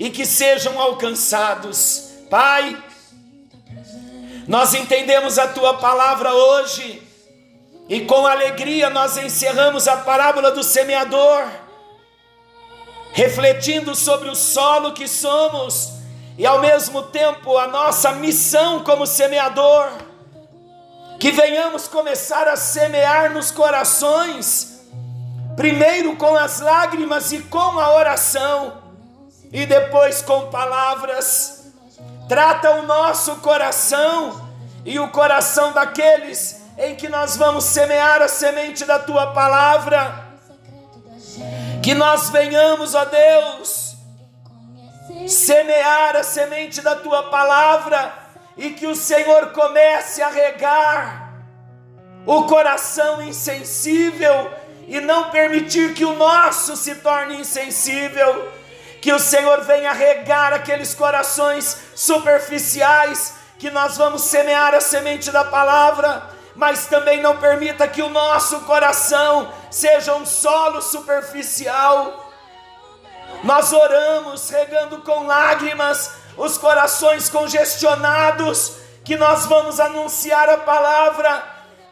e 0.00 0.08
que 0.08 0.24
sejam 0.24 0.80
alcançados. 0.80 2.08
Pai, 2.30 2.82
nós 4.48 4.72
entendemos 4.72 5.38
a 5.38 5.46
tua 5.46 5.74
palavra 5.74 6.32
hoje 6.32 7.02
e 7.86 8.00
com 8.00 8.26
alegria 8.26 8.88
nós 8.88 9.18
encerramos 9.18 9.86
a 9.86 9.98
parábola 9.98 10.50
do 10.52 10.64
semeador 10.64 11.44
refletindo 13.12 13.94
sobre 13.94 14.30
o 14.30 14.34
solo 14.34 14.92
que 14.92 15.06
somos 15.06 15.90
e 16.38 16.46
ao 16.46 16.60
mesmo 16.60 17.02
tempo 17.02 17.58
a 17.58 17.66
nossa 17.66 18.12
missão 18.12 18.82
como 18.82 19.06
semeador. 19.06 19.90
Que 21.18 21.30
venhamos 21.30 21.86
começar 21.86 22.48
a 22.48 22.56
semear 22.56 23.34
nos 23.34 23.50
corações, 23.50 24.80
primeiro 25.54 26.16
com 26.16 26.34
as 26.34 26.60
lágrimas 26.60 27.30
e 27.32 27.40
com 27.40 27.78
a 27.78 27.94
oração, 27.94 28.79
e 29.52 29.66
depois 29.66 30.22
com 30.22 30.50
palavras. 30.50 31.72
Trata 32.28 32.70
o 32.76 32.82
nosso 32.82 33.36
coração 33.36 34.48
e 34.84 34.98
o 34.98 35.08
coração 35.08 35.72
daqueles 35.72 36.60
em 36.78 36.94
que 36.94 37.08
nós 37.08 37.36
vamos 37.36 37.64
semear 37.64 38.22
a 38.22 38.28
semente 38.28 38.84
da 38.84 38.98
tua 38.98 39.32
palavra 39.32 40.30
que 41.82 41.94
nós 41.94 42.28
venhamos, 42.30 42.94
ó 42.94 43.04
Deus, 43.04 43.96
semear 45.26 46.16
a 46.16 46.22
semente 46.22 46.80
da 46.82 46.94
tua 46.94 47.24
palavra 47.30 48.12
e 48.56 48.70
que 48.70 48.86
o 48.86 48.94
Senhor 48.94 49.48
comece 49.52 50.22
a 50.22 50.28
regar 50.28 51.32
o 52.26 52.44
coração 52.44 53.22
insensível 53.22 54.50
e 54.86 55.00
não 55.00 55.30
permitir 55.30 55.94
que 55.94 56.04
o 56.04 56.16
nosso 56.16 56.76
se 56.76 56.96
torne 56.96 57.40
insensível. 57.40 58.52
Que 59.00 59.12
o 59.12 59.18
Senhor 59.18 59.62
venha 59.62 59.92
regar 59.92 60.52
aqueles 60.52 60.94
corações 60.94 61.76
superficiais, 61.94 63.34
que 63.58 63.70
nós 63.70 63.96
vamos 63.96 64.22
semear 64.22 64.74
a 64.74 64.80
semente 64.80 65.30
da 65.30 65.44
palavra 65.44 66.38
mas 66.60 66.86
também 66.86 67.22
não 67.22 67.38
permita 67.38 67.88
que 67.88 68.02
o 68.02 68.10
nosso 68.10 68.60
coração 68.60 69.50
seja 69.70 70.14
um 70.14 70.26
solo 70.26 70.82
superficial. 70.82 72.30
Nós 73.42 73.72
oramos 73.72 74.50
regando 74.50 74.98
com 74.98 75.26
lágrimas 75.26 76.12
os 76.36 76.58
corações 76.58 77.30
congestionados, 77.30 78.74
que 79.04 79.16
nós 79.16 79.46
vamos 79.46 79.80
anunciar 79.80 80.50
a 80.50 80.58
palavra, 80.58 81.42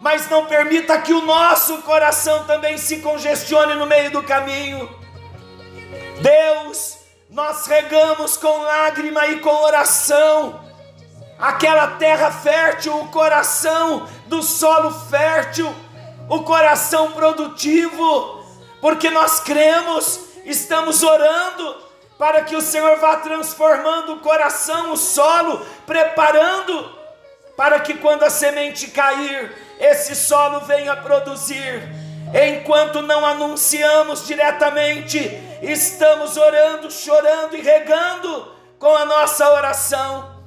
mas 0.00 0.28
não 0.28 0.44
permita 0.44 1.00
que 1.00 1.14
o 1.14 1.22
nosso 1.22 1.78
coração 1.78 2.44
também 2.44 2.76
se 2.76 2.98
congestione 2.98 3.74
no 3.74 3.86
meio 3.86 4.10
do 4.10 4.22
caminho. 4.22 4.86
Deus, 6.20 6.97
nós 7.28 7.66
regamos 7.66 8.36
com 8.36 8.62
lágrima 8.62 9.26
e 9.28 9.40
com 9.40 9.50
oração 9.50 10.60
aquela 11.38 11.86
terra 11.98 12.32
fértil, 12.32 12.98
o 12.98 13.08
coração 13.08 14.08
do 14.26 14.42
solo 14.42 14.90
fértil, 14.90 15.72
o 16.28 16.42
coração 16.42 17.12
produtivo, 17.12 18.44
porque 18.80 19.08
nós 19.10 19.40
cremos, 19.40 20.20
estamos 20.44 21.02
orando 21.02 21.76
para 22.18 22.42
que 22.42 22.56
o 22.56 22.60
Senhor 22.60 22.96
vá 22.96 23.16
transformando 23.18 24.14
o 24.14 24.20
coração, 24.20 24.92
o 24.92 24.96
solo, 24.96 25.64
preparando 25.86 26.98
para 27.56 27.80
que 27.80 27.94
quando 27.94 28.24
a 28.24 28.30
semente 28.30 28.88
cair, 28.88 29.52
esse 29.78 30.16
solo 30.16 30.60
venha 30.60 30.96
produzir. 30.96 32.07
Enquanto 32.34 33.02
não 33.02 33.24
anunciamos 33.24 34.26
diretamente, 34.26 35.18
estamos 35.62 36.36
orando, 36.36 36.90
chorando 36.90 37.56
e 37.56 37.60
regando 37.60 38.52
com 38.78 38.94
a 38.94 39.04
nossa 39.04 39.50
oração 39.52 40.38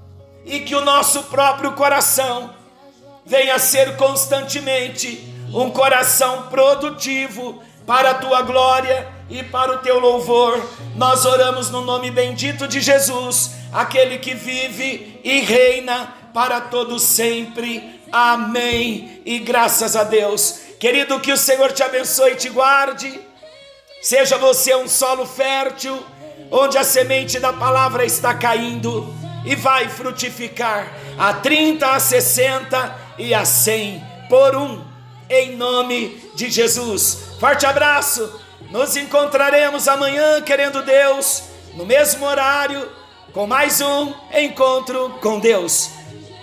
e 0.46 0.60
que 0.62 0.76
o 0.76 0.82
nosso 0.82 1.24
próprio 1.24 1.74
coração 1.74 2.54
venha 3.26 3.56
a 3.56 3.60
ser 3.60 3.96
constantemente 3.98 5.28
um 5.54 5.70
coração 5.70 6.44
produtivo 6.44 7.62
para 7.86 8.12
a 8.12 8.16
tua 8.16 8.42
glória 8.42 9.08
e 9.30 9.44
para 9.44 9.74
o 9.74 9.78
teu 9.80 10.00
louvor. 10.00 10.64
Nós 10.96 11.26
oramos 11.26 11.70
no 11.70 11.82
nome 11.82 12.12
bendito 12.12 12.68
de 12.68 12.80
Jesus, 12.80 13.52
aquele 13.72 14.18
que 14.18 14.34
vive 14.34 15.20
e 15.24 15.42
reina 15.42 16.14
para 16.34 16.62
todo 16.62 17.00
sempre. 17.00 18.02
Amém. 18.12 19.22
E 19.26 19.40
graças 19.40 19.96
a 19.96 20.04
Deus. 20.04 20.71
Querido, 20.82 21.20
que 21.20 21.32
o 21.32 21.38
Senhor 21.38 21.72
te 21.72 21.84
abençoe 21.84 22.32
e 22.32 22.36
te 22.36 22.50
guarde. 22.50 23.22
Seja 24.02 24.36
você 24.40 24.74
um 24.74 24.88
solo 24.88 25.28
fértil, 25.28 26.04
onde 26.50 26.76
a 26.76 26.84
semente 26.84 27.40
da 27.40 27.54
palavra 27.54 28.04
está 28.04 28.34
caindo 28.34 29.14
e 29.46 29.56
vai 29.56 29.88
frutificar 29.88 30.92
a 31.20 31.36
30, 31.36 31.88
a 31.88 32.00
60 32.00 32.96
e 33.20 33.32
a 33.32 33.46
100 33.46 34.04
por 34.28 34.56
um, 34.56 34.84
em 35.30 35.56
nome 35.56 36.20
de 36.34 36.50
Jesus. 36.50 37.36
Forte 37.40 37.64
abraço, 37.68 38.42
nos 38.72 38.98
encontraremos 38.98 39.88
amanhã, 39.88 40.42
querendo 40.42 40.82
Deus, 40.82 41.44
no 41.76 41.86
mesmo 41.86 42.26
horário, 42.26 42.92
com 43.32 43.46
mais 43.46 43.82
um 43.82 44.16
encontro 44.34 45.12
com 45.22 45.40
Deus. 45.40 45.92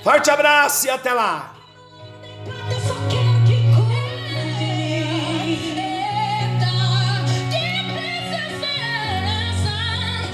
Forte 0.05 0.31
abraço 0.31 0.87
e 0.87 0.91
até 0.91 1.13
lá! 1.13 1.57